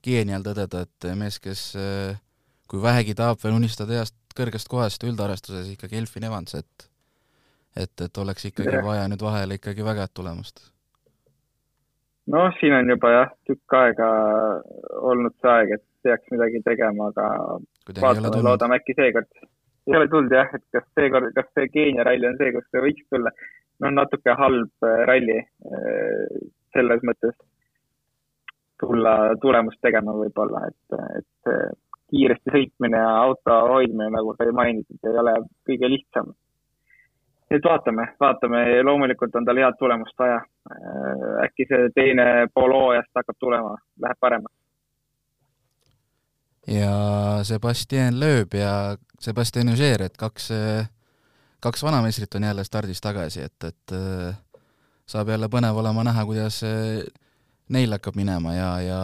Keenial 0.00 0.40
tõdeda, 0.40 0.86
et 0.86 1.06
mees, 1.12 1.36
kes 1.44 1.62
kui 2.70 2.80
vähegi 2.80 3.12
tahab 3.18 3.42
veel 3.42 3.58
unistada 3.58 3.98
heast 3.98 4.16
kõrgest 4.36 4.70
kohast 4.70 5.02
üldarvestuses, 5.04 5.66
ikkagi 5.74 5.98
Elfin 6.00 6.24
Evans, 6.24 6.54
et 6.56 6.89
et, 7.76 7.94
et 8.04 8.18
oleks 8.18 8.50
ikkagi 8.50 8.76
ja. 8.76 8.84
vaja 8.84 9.06
nüüd 9.10 9.22
vahele 9.22 9.58
ikkagi 9.60 9.84
väga 9.86 10.06
head 10.06 10.14
tulemust? 10.14 10.62
noh, 12.30 12.50
siin 12.60 12.74
on 12.76 12.90
juba 12.92 13.12
jah, 13.14 13.30
tükk 13.48 13.76
aega 13.78 14.08
olnud 15.12 15.34
see 15.40 15.52
aeg, 15.52 15.76
et 15.78 15.86
peaks 16.04 16.34
midagi 16.34 16.62
tegema, 16.66 17.10
aga 17.10 17.26
Kuidagi 17.86 18.04
vaatame, 18.04 18.42
loodame 18.46 18.78
äkki 18.78 18.96
seekord. 18.98 19.30
ei 19.88 19.96
ole 19.98 20.08
tulnud 20.12 20.34
jah, 20.34 20.50
et 20.54 20.64
kas 20.76 20.86
seekord, 20.98 21.30
kas 21.36 21.48
see 21.56 21.70
Keenia 21.74 22.06
ralli 22.06 22.28
on 22.28 22.38
see, 22.40 22.52
kus 22.54 22.66
see 22.70 22.84
võiks 22.86 23.06
tulla. 23.10 23.32
no 23.80 23.92
natuke 23.96 24.36
halb 24.42 24.86
äh, 24.86 25.04
ralli 25.10 25.38
äh, 25.40 26.40
selles 26.76 27.06
mõttes 27.06 27.36
tulla 28.80 29.14
tulemust 29.40 29.80
tegema 29.84 30.12
võib-olla, 30.16 30.66
et, 30.70 31.00
et 31.20 31.52
äh, 31.52 31.66
kiiresti 32.10 32.54
sõitmine 32.54 33.00
ja 33.00 33.10
auto 33.24 33.56
hoidmine, 33.72 34.10
nagu 34.14 34.34
sai 34.38 34.54
mainitud, 34.56 34.98
ei 35.06 35.18
ole 35.24 35.34
kõige 35.68 35.90
lihtsam 35.92 36.32
et 37.50 37.64
vaatame, 37.64 38.06
vaatame, 38.20 38.62
loomulikult 38.86 39.34
on 39.34 39.44
tal 39.44 39.58
head 39.58 39.78
tulemust 39.78 40.18
vaja. 40.18 40.40
Äh, 40.70 41.44
äkki 41.44 41.66
see 41.68 41.90
teine 41.94 42.26
pool 42.54 42.74
hooajast 42.76 43.10
hakkab 43.16 43.38
tulema, 43.38 43.76
läheb 44.02 44.20
paremaks. 44.20 44.56
ja 46.66 46.92
Sebastian 47.42 48.20
Loeb 48.20 48.54
ja 48.54 48.96
Sebastian 49.20 49.72
Ogier, 49.72 50.02
et 50.02 50.16
kaks, 50.16 50.50
kaks 51.60 51.82
vanameistrit 51.82 52.34
on 52.34 52.44
jälle 52.44 52.64
stardis 52.64 53.00
tagasi, 53.00 53.42
et, 53.42 53.64
et 53.64 53.96
äh, 53.96 54.36
saab 55.06 55.28
jälle 55.28 55.48
põnev 55.48 55.76
olema 55.76 56.04
näha, 56.04 56.24
kuidas 56.24 56.62
neil 57.68 57.96
hakkab 57.96 58.16
minema 58.16 58.54
ja, 58.54 58.70
ja 58.80 59.00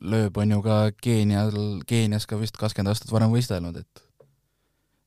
Loeb 0.00 0.36
on 0.36 0.50
ju 0.50 0.62
ka 0.62 0.78
Keenial, 1.02 1.82
Keenias 1.86 2.26
ka 2.26 2.38
vist 2.40 2.56
kakskümmend 2.60 2.92
aastat 2.92 3.12
varem 3.12 3.32
võistelnud, 3.32 3.76
et 3.80 4.02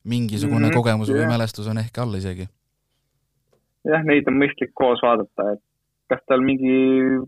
mingisugune 0.06 0.66
mm 0.66 0.70
-hmm, 0.70 0.78
kogemus 0.78 1.10
või 1.10 1.26
mälestus 1.28 1.68
on 1.68 1.78
ehk 1.82 1.98
all 1.98 2.14
isegi. 2.14 2.48
jah, 3.86 4.02
neid 4.04 4.28
on 4.28 4.38
mõistlik 4.42 4.72
koos 4.74 5.02
vaadata, 5.02 5.52
et 5.52 5.62
kas 6.10 6.22
tal 6.30 6.42
mingi 6.44 6.74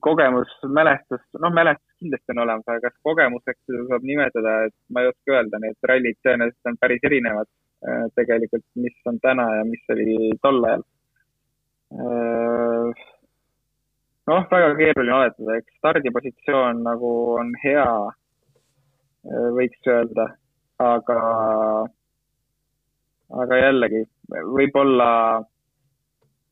kogemus, 0.05 0.51
mälestus, 0.79 1.23
noh, 1.43 1.53
mälestus 1.55 1.99
kindlasti 1.99 2.35
on 2.35 2.43
olemas, 2.45 2.67
aga 2.67 2.81
kas 2.87 2.97
kogemuseks 3.03 3.61
seda 3.67 3.85
saab 3.91 4.07
nimetada, 4.07 4.55
et 4.69 4.75
ma 4.95 5.03
ei 5.03 5.11
oska 5.11 5.35
öelda, 5.35 5.61
need 5.63 5.91
rallid 5.91 6.19
tõenäoliselt 6.27 6.71
on 6.71 6.79
päris 6.83 7.07
erinevad 7.11 7.49
äh, 7.49 8.05
tegelikult, 8.19 8.67
mis 8.85 9.11
on 9.11 9.19
täna 9.25 9.49
ja 9.59 9.67
mis 9.67 9.95
oli 9.95 10.31
tol 10.43 10.63
ajal. 10.71 10.87
Äh, 11.99 13.05
noh, 14.31 14.49
väga 14.55 14.71
keeruline 14.79 15.17
oletada, 15.19 15.59
eks 15.59 15.79
stardipositsioon 15.83 16.83
nagu 16.87 17.13
on 17.35 17.55
hea, 17.65 17.91
äh, 19.27 19.49
võiks 19.59 19.91
öelda, 19.91 20.31
aga 20.79 21.19
aga 23.29 23.59
jällegi 23.61 24.05
võib-olla, 24.29 25.09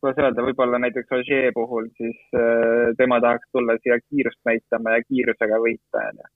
kuidas 0.01 0.21
öelda, 0.23 0.45
võib-olla 0.45 0.81
näiteks 0.83 1.15
Ogier 1.19 1.53
puhul 1.57 1.89
siis 1.97 2.19
äh, 2.37 2.93
tema 2.99 3.21
tahaks 3.25 3.49
tulla 3.53 3.79
siia 3.81 3.99
kiirust 4.01 4.41
näitama 4.49 4.97
ja 4.97 5.07
kiirusega 5.07 5.61
võita, 5.63 6.05
onju. 6.11 6.29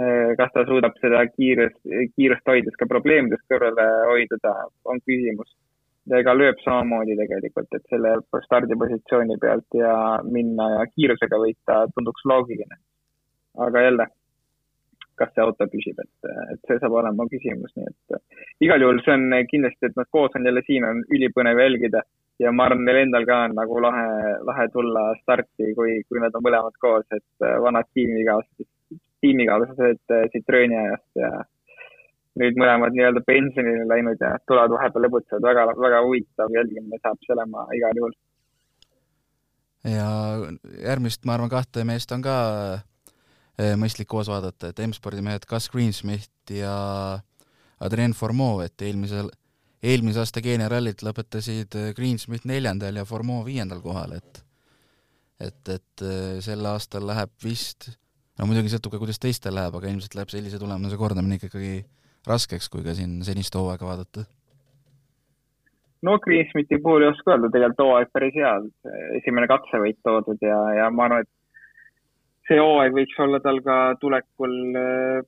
Äh, 0.00 0.34
kas 0.38 0.52
ta 0.54 0.66
suudab 0.68 0.98
seda 1.02 1.24
kiirust, 1.32 1.80
kiirust 2.16 2.52
hoides 2.52 2.76
ka 2.78 2.88
probleemidest 2.90 3.46
kõrvale 3.50 3.88
hoiduda, 4.12 4.54
on 4.84 5.02
küsimus. 5.06 5.56
ja 6.10 6.18
ega 6.18 6.32
lööb 6.34 6.58
samamoodi 6.64 7.14
tegelikult, 7.16 7.68
et 7.76 7.84
selle 7.92 8.14
stardipositsiooni 8.46 9.36
pealt 9.40 9.76
ja 9.76 9.92
minna 10.24 10.70
ja 10.76 10.86
kiirusega 10.94 11.38
võita 11.38 11.84
tunduks 11.94 12.24
loogiline. 12.24 12.80
aga 13.58 13.82
jälle 13.82 14.06
kas 15.20 15.34
see 15.34 15.44
auto 15.44 15.68
püsib, 15.72 16.00
et, 16.00 16.32
et 16.54 16.62
see 16.68 16.80
saab 16.80 16.96
olema 17.02 17.28
küsimus, 17.30 17.74
nii 17.76 17.90
et 17.92 18.16
äh, 18.16 18.46
igal 18.66 18.86
juhul 18.86 19.02
see 19.04 19.18
on 19.18 19.28
kindlasti, 19.52 19.90
et 19.90 20.00
nad 20.00 20.08
koos 20.16 20.34
on 20.38 20.48
jälle 20.48 20.64
siin, 20.66 20.88
on 20.88 21.04
ülipõnev 21.12 21.60
jälgida 21.64 22.02
ja 22.40 22.52
ma 22.52 22.66
arvan, 22.68 22.84
neil 22.88 23.02
endal 23.04 23.26
ka 23.28 23.44
on 23.46 23.54
nagu 23.58 23.80
lahe, 23.84 24.08
lahe 24.48 24.66
tulla 24.72 25.04
starti, 25.20 25.74
kui, 25.76 26.00
kui 26.08 26.22
nad 26.22 26.34
on 26.36 26.44
mõlemad 26.46 26.76
koos, 26.82 27.06
et 27.12 27.46
äh, 27.46 27.56
vanad 27.62 27.88
tiimikaaslased, 27.96 28.98
tiimikaaslased 29.24 30.16
äh, 30.16 30.26
Citrooni 30.32 30.78
ajast 30.80 31.20
ja 31.20 31.30
nüüd 32.40 32.58
mõlemad 32.60 32.96
nii-öelda 32.96 33.22
pensionile 33.26 33.86
läinud 33.90 34.20
ja 34.22 34.36
tulevad 34.48 34.72
vahepeal 34.76 35.06
lõbutsevad, 35.06 35.46
väga, 35.50 35.66
väga 35.76 36.02
huvitav 36.06 36.52
jälgimine 36.54 37.00
saab 37.02 37.18
see 37.24 37.34
olema 37.36 37.66
igal 37.76 38.00
juhul. 38.00 38.14
ja 39.90 40.06
järgmist, 40.86 41.26
ma 41.26 41.36
arvan, 41.36 41.52
kahte 41.52 41.84
meest 41.88 42.12
on 42.16 42.24
ka 42.24 42.36
mõistlik 43.80 44.08
koos 44.08 44.28
vaadata, 44.30 44.70
et 44.70 44.80
M-spordi 44.86 45.24
mehed 45.24 45.44
Gus 45.48 45.66
Greensmith 45.72 46.54
ja 46.54 46.74
Adrien 47.80 48.12
Formeau, 48.12 48.60
et 48.64 48.82
eelmisel, 48.84 49.30
eelmise 49.82 50.20
aasta 50.22 50.42
Keenia 50.44 50.68
rallit 50.68 51.02
lõpetasid 51.04 51.76
eh, 51.80 51.90
Greensmith 51.96 52.48
neljandal 52.48 53.00
ja 53.00 53.06
Formeau 53.08 53.44
viiendal 53.46 53.82
kohal, 53.84 54.18
et 54.20 54.44
et, 55.40 55.68
et 55.72 56.04
eh, 56.04 56.36
sel 56.44 56.66
aastal 56.68 57.06
läheb 57.08 57.32
vist, 57.40 57.88
no 58.36 58.48
muidugi 58.48 58.72
sõltub 58.72 58.92
ka, 58.92 59.00
kuidas 59.00 59.22
teistel 59.22 59.56
läheb, 59.56 59.78
aga 59.78 59.88
ilmselt 59.88 60.18
läheb 60.18 60.32
sellise 60.32 60.60
tulemuse 60.60 61.00
kordamine 61.00 61.40
ikkagi 61.40 61.78
raskeks, 62.28 62.68
kui 62.68 62.84
ka 62.84 62.92
siin 62.96 63.22
senist 63.24 63.56
hooaega 63.56 63.88
vaadata. 63.88 64.26
No 66.04 66.18
Greensmithi 66.20 66.76
puhul 66.84 67.06
ei 67.06 67.12
oska 67.12 67.32
öelda, 67.32 67.48
tegelikult 67.52 67.86
hooaeg 67.86 68.12
päris 68.12 68.36
hea, 68.36 68.52
esimene 69.16 69.48
katsevõit 69.48 70.00
toodud 70.04 70.44
ja, 70.44 70.60
ja 70.76 70.92
ma 70.92 71.08
arvan, 71.08 71.24
et 71.24 71.32
see 72.50 72.58
hooaeg 72.58 72.96
võiks 72.96 73.18
olla 73.22 73.38
tal 73.44 73.60
ka 73.62 73.78
tulekul 74.02 74.54
äh, 74.78 75.18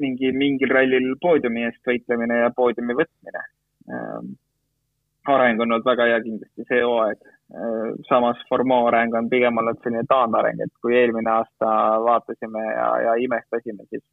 mingi, 0.00 0.32
mingil 0.32 0.72
rallil 0.72 1.10
poodiumi 1.20 1.66
eest 1.68 1.82
võitlemine 1.90 2.42
ja 2.42 2.52
poodiumi 2.56 2.96
võtmine. 2.96 3.42
Ähm, 3.92 4.30
areng 5.28 5.60
on 5.60 5.68
olnud 5.68 5.84
väga 5.84 6.06
hea 6.08 6.22
kindlasti 6.24 6.64
see 6.70 6.80
hooaeg. 6.80 7.20
Äh, 7.52 7.90
samas 8.08 8.40
Formeau 8.48 8.88
areng 8.88 9.16
on 9.18 9.28
pigem 9.32 9.60
olnud 9.60 9.82
selline 9.84 10.06
taandareng, 10.08 10.62
et 10.64 10.72
kui 10.80 10.96
eelmine 10.96 11.34
aasta 11.34 11.72
vaatasime 12.06 12.64
ja, 12.64 12.88
ja 13.08 13.16
imestasime, 13.26 13.84
siis, 13.92 14.04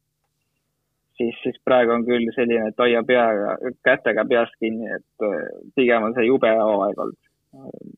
siis, 1.16 1.40
siis 1.42 1.60
praegu 1.64 1.96
on 1.96 2.04
küll 2.08 2.28
selline, 2.36 2.72
et 2.72 2.84
hoia 2.84 3.04
pea, 3.08 3.28
kätega 3.86 4.28
peast 4.28 4.58
kinni, 4.60 4.92
et 5.00 5.28
äh, 5.30 5.46
pigem 5.78 6.10
on 6.10 6.18
see 6.18 6.28
jube 6.28 6.52
hooaeg 6.60 7.06
olnud 7.06 7.96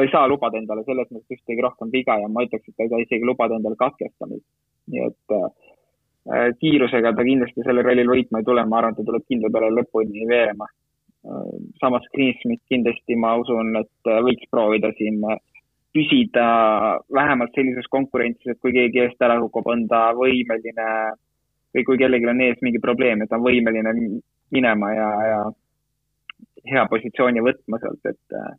ta 0.00 0.04
ei 0.06 0.12
saa 0.12 0.28
lubada 0.28 0.56
endale 0.56 0.82
selles 0.86 1.10
mõttes 1.12 1.36
ühtegi 1.36 1.60
rohkem 1.60 1.90
viga 1.92 2.16
ja 2.16 2.28
ma 2.32 2.44
ütleks, 2.46 2.68
et 2.68 2.76
ta 2.76 2.86
ei 2.86 2.92
saa 2.92 3.02
isegi 3.04 3.26
lubada 3.28 3.58
endale 3.58 3.76
katkestamist. 3.76 4.46
nii 4.90 5.02
et 5.06 5.34
äh, 5.36 6.46
kiirusega 6.60 7.12
ta 7.14 7.26
kindlasti 7.26 7.64
sellel 7.66 7.84
rallil 7.84 8.08
võitma 8.08 8.40
ei 8.40 8.46
tule, 8.48 8.64
ma 8.64 8.78
arvan, 8.78 8.96
et 8.96 9.02
ta 9.02 9.08
tuleb 9.10 9.26
kindla 9.28 9.50
peale 9.52 9.68
lõpuni 9.76 10.24
veerema 10.30 10.66
äh,. 10.66 11.52
samas 11.82 12.08
Greensmith 12.14 12.64
kindlasti 12.72 13.16
ma 13.16 13.34
usun, 13.42 13.76
et 13.82 14.08
äh, 14.08 14.22
võiks 14.24 14.48
proovida 14.50 14.92
siin 14.96 15.20
äh, 15.28 15.36
püsida 15.92 16.46
vähemalt 17.12 17.52
sellises 17.54 17.88
konkurentsis, 17.92 18.54
et 18.54 18.60
kui 18.62 18.72
keegi 18.72 19.04
eest 19.04 19.20
ära 19.26 19.36
kukub, 19.42 19.68
on 19.68 19.84
ta 19.90 20.08
võimeline 20.16 20.88
või 21.76 21.86
kui 21.86 22.00
kellelgi 22.00 22.30
on 22.30 22.40
ees 22.46 22.64
mingi 22.64 22.80
probleem, 22.82 23.20
et 23.20 23.30
ta 23.30 23.36
on 23.36 23.44
võimeline 23.44 23.94
minema 24.50 24.94
ja, 24.96 25.10
ja 25.28 25.40
hea 26.72 26.88
positsiooni 26.90 27.44
võtma 27.44 27.78
sealt, 27.84 28.00
et 28.08 28.38
äh, 28.40 28.52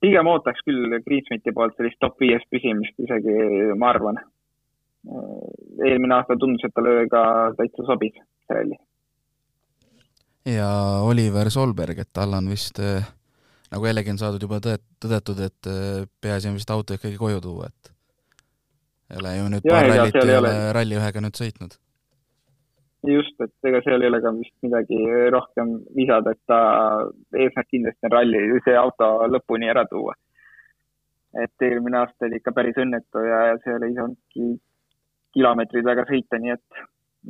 pigem 0.00 0.28
ootaks 0.32 0.64
küll 0.66 0.98
Greensmiti 1.04 1.52
poolt 1.56 1.76
sellist 1.76 2.00
top 2.00 2.20
viies 2.22 2.44
püsimist 2.52 2.96
isegi, 3.04 3.36
ma 3.78 3.92
arvan. 3.94 4.20
eelmine 5.80 6.14
aasta 6.18 6.36
tundus, 6.36 6.64
et 6.66 6.74
talle 6.76 7.06
ka 7.08 7.22
täitsa 7.56 7.86
sobis 7.88 8.16
see 8.16 8.56
ralli. 8.56 8.76
ja 10.56 10.68
Oliver 11.08 11.50
Solberg, 11.50 12.02
et 12.04 12.12
tal 12.12 12.36
on 12.36 12.50
vist 12.52 12.80
nagu 13.70 13.86
jällegi 13.86 14.12
on 14.12 14.20
saadud 14.20 14.42
juba 14.42 14.60
tõet-, 14.60 14.88
tõdetud, 15.00 15.40
et 15.46 15.70
peaasi 16.20 16.50
on 16.50 16.58
vist 16.58 16.70
auto 16.70 16.96
ikkagi 16.96 17.16
koju 17.20 17.40
tuua, 17.40 17.70
et 17.70 17.94
ei 19.10 19.22
ole 19.22 19.36
ju 19.36 19.48
nüüd 19.54 19.64
ja, 19.64 19.72
paar 19.72 19.88
rallit 19.88 20.20
ei 20.20 20.36
ole 20.36 20.52
ralli 20.76 21.00
ühega 21.00 21.24
nüüd 21.24 21.40
sõitnud 21.40 21.78
just, 23.06 23.36
et 23.40 23.68
ega 23.68 23.80
seal 23.84 24.02
ei 24.02 24.10
ole 24.10 24.20
ka 24.22 24.32
vist 24.36 24.54
midagi 24.64 24.98
rohkem 25.32 25.76
lisada, 25.96 26.34
et 26.34 26.40
ta, 26.50 26.58
eesmärk 27.32 27.68
kindlasti 27.72 28.08
on 28.08 28.14
ralli, 28.14 28.42
see 28.66 28.76
auto 28.76 29.10
lõpuni 29.30 29.70
ära 29.72 29.86
tuua. 29.88 30.14
et 31.30 31.62
eelmine 31.62 31.94
aasta 31.96 32.26
oli 32.26 32.40
ikka 32.40 32.50
päris 32.50 32.78
õnnetu 32.82 33.20
ja, 33.22 33.36
ja 33.52 33.58
seal 33.62 33.84
ei 33.86 33.92
saanudki 33.94 34.46
kilomeetreid 35.36 35.86
väga 35.86 36.02
sõita, 36.08 36.40
nii 36.42 36.50
et, 36.56 36.80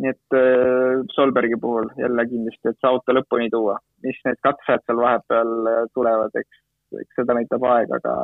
nii 0.00 0.09
et 0.14 0.37
äh, 0.38 1.02
Solbergi 1.12 1.59
puhul 1.61 1.90
jälle 2.00 2.24
kindlasti, 2.30 2.70
et 2.70 2.78
see 2.80 2.88
auto 2.88 3.12
lõpuni 3.12 3.50
tuua. 3.52 3.76
mis 4.02 4.16
need 4.24 4.40
katsed 4.40 4.87
seal 4.87 5.02
vahepeal 5.04 5.52
äh, 5.68 5.83
tulevad, 5.94 6.33
eks, 6.42 6.62
eks 7.02 7.20
seda 7.20 7.37
näitab 7.37 7.66
aeg, 7.74 7.92
aga, 8.00 8.14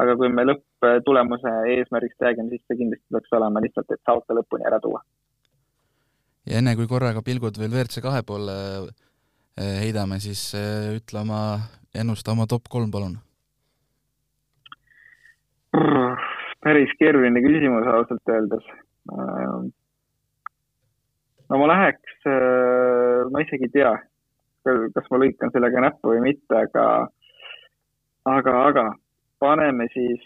aga 0.00 0.16
kui 0.16 0.32
me 0.32 0.48
lõpptulemuse 0.48 1.52
eesmärgist 1.76 2.24
räägime, 2.24 2.48
siis 2.54 2.64
see 2.64 2.80
kindlasti 2.80 3.12
peaks 3.12 3.36
olema 3.36 3.60
lihtsalt, 3.60 3.92
et 3.92 4.00
see 4.00 4.16
auto 4.16 4.40
lõpuni 4.40 4.66
ära 4.72 4.80
tuua 4.80 5.04
ja 6.48 6.60
enne, 6.60 6.74
kui 6.76 6.88
korraga 6.88 7.22
pilgud 7.24 7.58
veel 7.60 7.72
WRC 7.74 8.02
kahe 8.04 8.22
poole 8.26 8.54
eh, 8.86 9.80
heidame, 9.84 10.20
siis 10.22 10.42
eh, 10.58 10.96
ütle 10.96 11.22
oma, 11.24 11.40
ennusta 11.94 12.32
oma 12.32 12.46
top 12.50 12.70
kolm, 12.72 12.90
palun. 12.92 13.18
päris 16.64 16.92
keeruline 16.98 17.42
küsimus 17.44 17.86
ausalt 17.88 18.32
öeldes. 18.34 18.64
No 21.50 21.58
ma 21.58 21.68
läheks, 21.70 22.16
eh, 22.30 23.20
ma 23.30 23.44
isegi 23.44 23.68
ei 23.68 23.74
tea, 23.74 23.94
kas 24.94 25.06
ma 25.10 25.20
lõikan 25.22 25.52
sellega 25.54 25.84
näppu 25.86 26.14
või 26.14 26.24
mitte, 26.30 26.64
aga, 26.66 26.86
aga, 28.28 28.56
aga 28.70 28.86
paneme 29.40 29.86
siis 29.94 30.24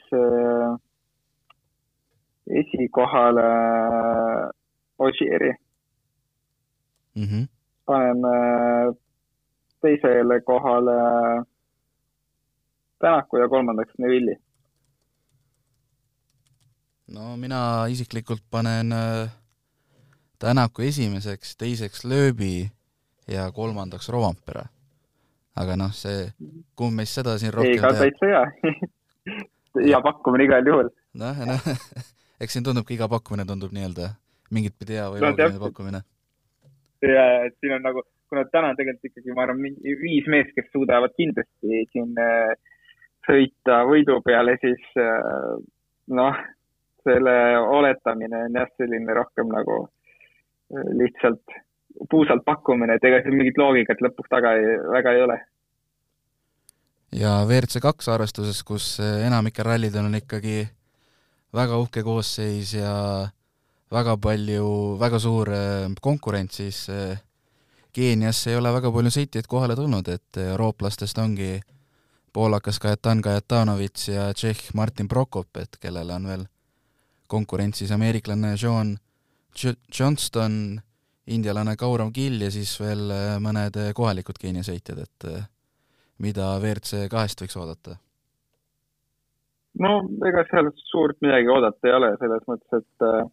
esikohale 2.62 3.44
Ossieri 5.04 5.54
mm. 7.14 7.24
-hmm. 7.24 7.48
paneme 7.86 8.34
teisele 9.80 10.40
kohale 10.40 10.92
Tänaku 12.98 13.36
ja 13.36 13.48
kolmandaks 13.48 13.92
Neville'i. 13.98 14.36
no 17.06 17.36
mina 17.36 17.86
isiklikult 17.86 18.42
panen 18.50 18.92
äh, 18.92 19.30
Tänaku 20.38 20.82
esimeseks, 20.82 21.56
teiseks 21.56 22.04
Lööbi 22.04 22.70
ja 23.28 23.52
kolmandaks 23.52 24.08
Rovampere. 24.08 24.64
aga 25.56 25.76
noh, 25.76 25.92
see, 25.94 26.32
kumb 26.76 26.96
meist 26.98 27.14
seda 27.14 27.38
siin 27.38 27.52
rohkem 27.54 27.72
ei, 27.72 27.78
ka 27.78 27.92
täitsa 27.94 28.26
hea 28.26 28.42
hea 29.86 30.00
pakkumine 30.02 30.44
igal 30.44 30.66
juhul. 30.66 30.88
noh, 31.14 31.44
noh 31.46 31.68
eks 32.40 32.52
siin 32.52 32.64
tundubki 32.64 32.94
iga 32.94 33.08
pakkumine 33.08 33.46
tundub 33.46 33.72
nii-öelda 33.72 34.08
mingit 34.50 34.74
pidi 34.78 34.98
hea 34.98 35.06
või 35.12 35.20
no, 35.20 35.30
loogiline 35.30 35.62
pakkumine 35.62 36.02
ja 37.02 37.24
et 37.46 37.56
siin 37.60 37.74
on 37.76 37.82
nagu, 37.84 38.02
kuna 38.28 38.44
täna 38.52 38.74
tegelikult 38.78 39.10
ikkagi, 39.10 39.34
ma 39.34 39.44
arvan, 39.46 39.62
mingi 39.62 39.96
viis 40.00 40.28
meest, 40.30 40.52
kes 40.56 40.70
suudavad 40.72 41.14
kindlasti 41.18 41.84
siin 41.92 42.14
äh, 42.20 42.54
sõita 43.28 43.82
võidu 43.88 44.20
peale, 44.24 44.56
siis 44.62 44.84
äh, 45.00 45.56
noh, 46.18 46.40
selle 47.04 47.36
oletamine 47.78 48.46
on 48.48 48.60
jah, 48.60 48.70
selline 48.80 49.16
rohkem 49.16 49.50
nagu 49.52 49.80
äh, 49.84 50.88
lihtsalt 51.00 51.58
puusalt 52.10 52.42
pakkumine, 52.46 52.96
et 52.96 53.04
ega 53.06 53.22
siin 53.22 53.36
mingit 53.38 53.58
loogikat 53.60 54.00
lõpuks 54.02 54.32
taga 54.32 54.56
ei, 54.58 54.78
väga 54.96 55.12
ei 55.14 55.26
ole. 55.26 55.38
ja 57.14 57.36
WRC 57.46 57.82
kaks 57.82 58.08
arvestuses, 58.10 58.62
kus 58.66 58.96
enamikel 59.02 59.68
rallidel 59.68 60.08
on 60.08 60.18
ikkagi 60.18 60.64
väga 61.54 61.78
uhke 61.78 62.02
koosseis 62.02 62.74
ja 62.74 62.94
väga 63.94 64.16
palju, 64.20 64.66
väga 65.00 65.20
suur 65.22 65.50
äh, 65.54 65.86
konkurents, 66.02 66.58
siis 66.60 66.88
äh, 66.92 67.20
Keeniasse 67.94 68.50
ei 68.50 68.58
ole 68.58 68.72
väga 68.74 68.90
palju 68.90 69.12
sõitjaid 69.14 69.46
kohale 69.46 69.76
tulnud, 69.78 70.08
et 70.10 70.38
eurooplastest 70.42 71.18
ongi 71.22 71.60
poolakas 72.34 72.80
Kajetan 72.82 73.20
Kajetanovitš 73.22 74.08
ja 74.10 74.24
tšehh 74.34 74.72
Martin 74.74 75.06
Prokop, 75.08 75.54
et 75.62 75.78
kellel 75.78 76.10
on 76.10 76.26
veel 76.26 76.42
konkurentsis 77.30 77.92
ameeriklane 77.94 78.56
Sean 78.58 78.96
Johnston, 79.54 80.80
indialane 81.30 81.76
Gaurav 81.78 82.10
Gill 82.14 82.42
ja 82.42 82.50
siis 82.50 82.74
veel 82.82 83.06
äh, 83.14 83.36
mõned 83.42 83.78
kohalikud 83.94 84.42
Keenia 84.42 84.66
sõitjad, 84.66 85.04
et 85.06 85.28
mida 86.18 86.50
WRC 86.58 87.06
kahest 87.12 87.46
võiks 87.46 87.56
oodata? 87.60 87.96
no 89.78 89.96
ega 90.26 90.44
seal 90.50 90.68
suurt 90.90 91.18
midagi 91.22 91.48
oodata 91.50 91.88
ei 91.88 91.94
ole, 91.94 92.12
selles 92.18 92.44
mõttes, 92.50 92.82
et 92.82 93.08
Ehm, 93.10 93.32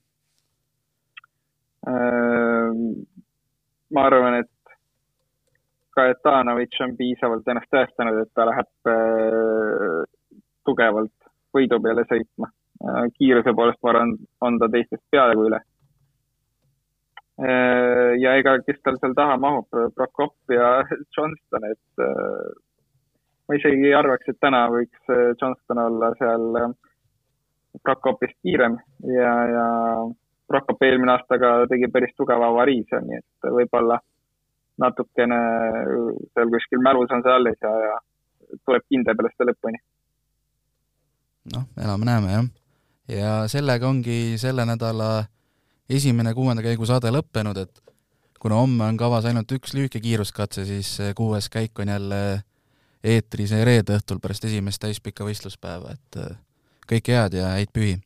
ma 3.91 4.03
arvan, 4.05 4.35
et 4.43 4.51
Kajetanovitš 5.95 6.83
on 6.85 6.93
piisavalt 6.99 7.47
ennast 7.51 7.71
tõestanud, 7.73 8.21
et 8.21 8.31
ta 8.35 8.45
läheb 8.47 8.91
äh, 8.91 9.97
tugevalt 10.67 11.31
võidu 11.55 11.81
peale 11.83 12.05
sõitma. 12.07 12.47
Äh, 12.81 13.03
kiiruse 13.17 13.53
poolest, 13.57 13.81
ma 13.83 13.91
arvan, 13.91 14.15
on 14.47 14.59
ta 14.61 14.69
teistest 14.71 15.03
peaaegu 15.11 15.49
üle. 15.49 15.59
Äh, 17.41 18.13
ja 18.23 18.37
ega, 18.39 18.55
kes 18.63 18.79
tal 18.85 18.99
seal 19.01 19.17
taha 19.17 19.35
mahub, 19.41 19.67
Prokop 19.97 20.55
ja 20.55 20.77
Johnston, 21.17 21.67
et 21.73 22.05
ma 23.49 23.59
isegi 23.59 23.89
ei 23.89 23.97
arvaks, 23.97 24.31
et 24.31 24.39
täna 24.39 24.63
võiks 24.71 25.11
Johnston 25.41 25.83
olla 25.89 26.13
seal 26.21 26.47
Prokopist 27.83 28.37
kiirem 28.45 28.77
ja, 29.11 29.35
ja 29.51 29.67
Prokop 30.51 30.83
eelmine 30.83 31.13
aasta 31.15 31.37
ka 31.39 31.51
tegi 31.71 31.87
päris 31.91 32.11
tugeva 32.19 32.49
avarii 32.51 32.81
seal, 32.89 33.05
nii 33.07 33.19
et 33.21 33.51
võib-olla 33.55 34.01
natukene 34.81 35.37
seal 36.33 36.51
kuskil 36.51 36.81
mälus 36.83 37.11
on 37.15 37.23
see 37.23 37.35
alles 37.35 37.59
ja, 37.63 37.71
ja 37.85 37.93
tuleb 38.65 38.87
kindla 38.89 39.15
peale 39.15 39.31
seda 39.33 39.47
lõpuni. 39.51 39.79
noh, 41.55 41.67
elame-näeme 41.79 42.33
jah. 42.33 42.49
ja 43.17 43.31
sellega 43.51 43.87
ongi 43.87 44.37
selle 44.41 44.65
nädala 44.67 45.11
esimene 45.89 46.33
kuuenda 46.37 46.63
käigu 46.65 46.85
saade 46.87 47.11
lõppenud, 47.13 47.57
et 47.57 47.81
kuna 48.41 48.59
homme 48.61 48.85
on 48.89 48.99
kavas 48.99 49.27
ainult 49.29 49.51
üks 49.55 49.75
lühike 49.77 50.01
kiiruskatse, 50.03 50.65
siis 50.65 50.93
kuues 51.17 51.49
käik 51.49 51.79
on 51.79 51.91
jälle 51.93 52.21
eetris 53.03 53.53
reede 53.65 53.97
õhtul 53.97 54.21
pärast 54.21 54.45
esimest 54.45 54.81
täispikka 54.83 55.25
võistluspäeva, 55.25 55.95
et 55.97 56.21
kõike 56.89 57.17
head 57.17 57.39
ja 57.39 57.55
häid 57.57 57.73
pühi! 57.73 57.97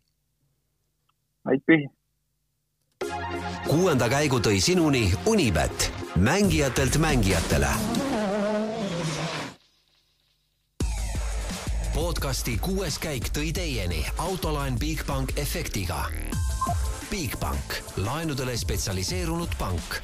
häid 1.49 1.63
pühi! 1.67 1.89
Kuuenda 3.67 4.09
käigu 4.09 4.39
tõi 4.39 4.59
sinuni 4.61 5.13
Unibet, 5.25 5.91
mängijatelt 6.15 6.97
mängijatele 6.97 7.69
podcasti 11.95 12.57
kuues 12.61 12.97
käik 12.99 13.29
tõi 13.31 13.53
teieni 13.55 14.01
autolaen 14.17 14.79
Bigbank 14.79 15.37
efektiga. 15.39 16.05
Bigbank, 17.09 17.79
laenudele 17.97 18.57
spetsialiseerunud 18.57 19.55
pank 19.59 20.01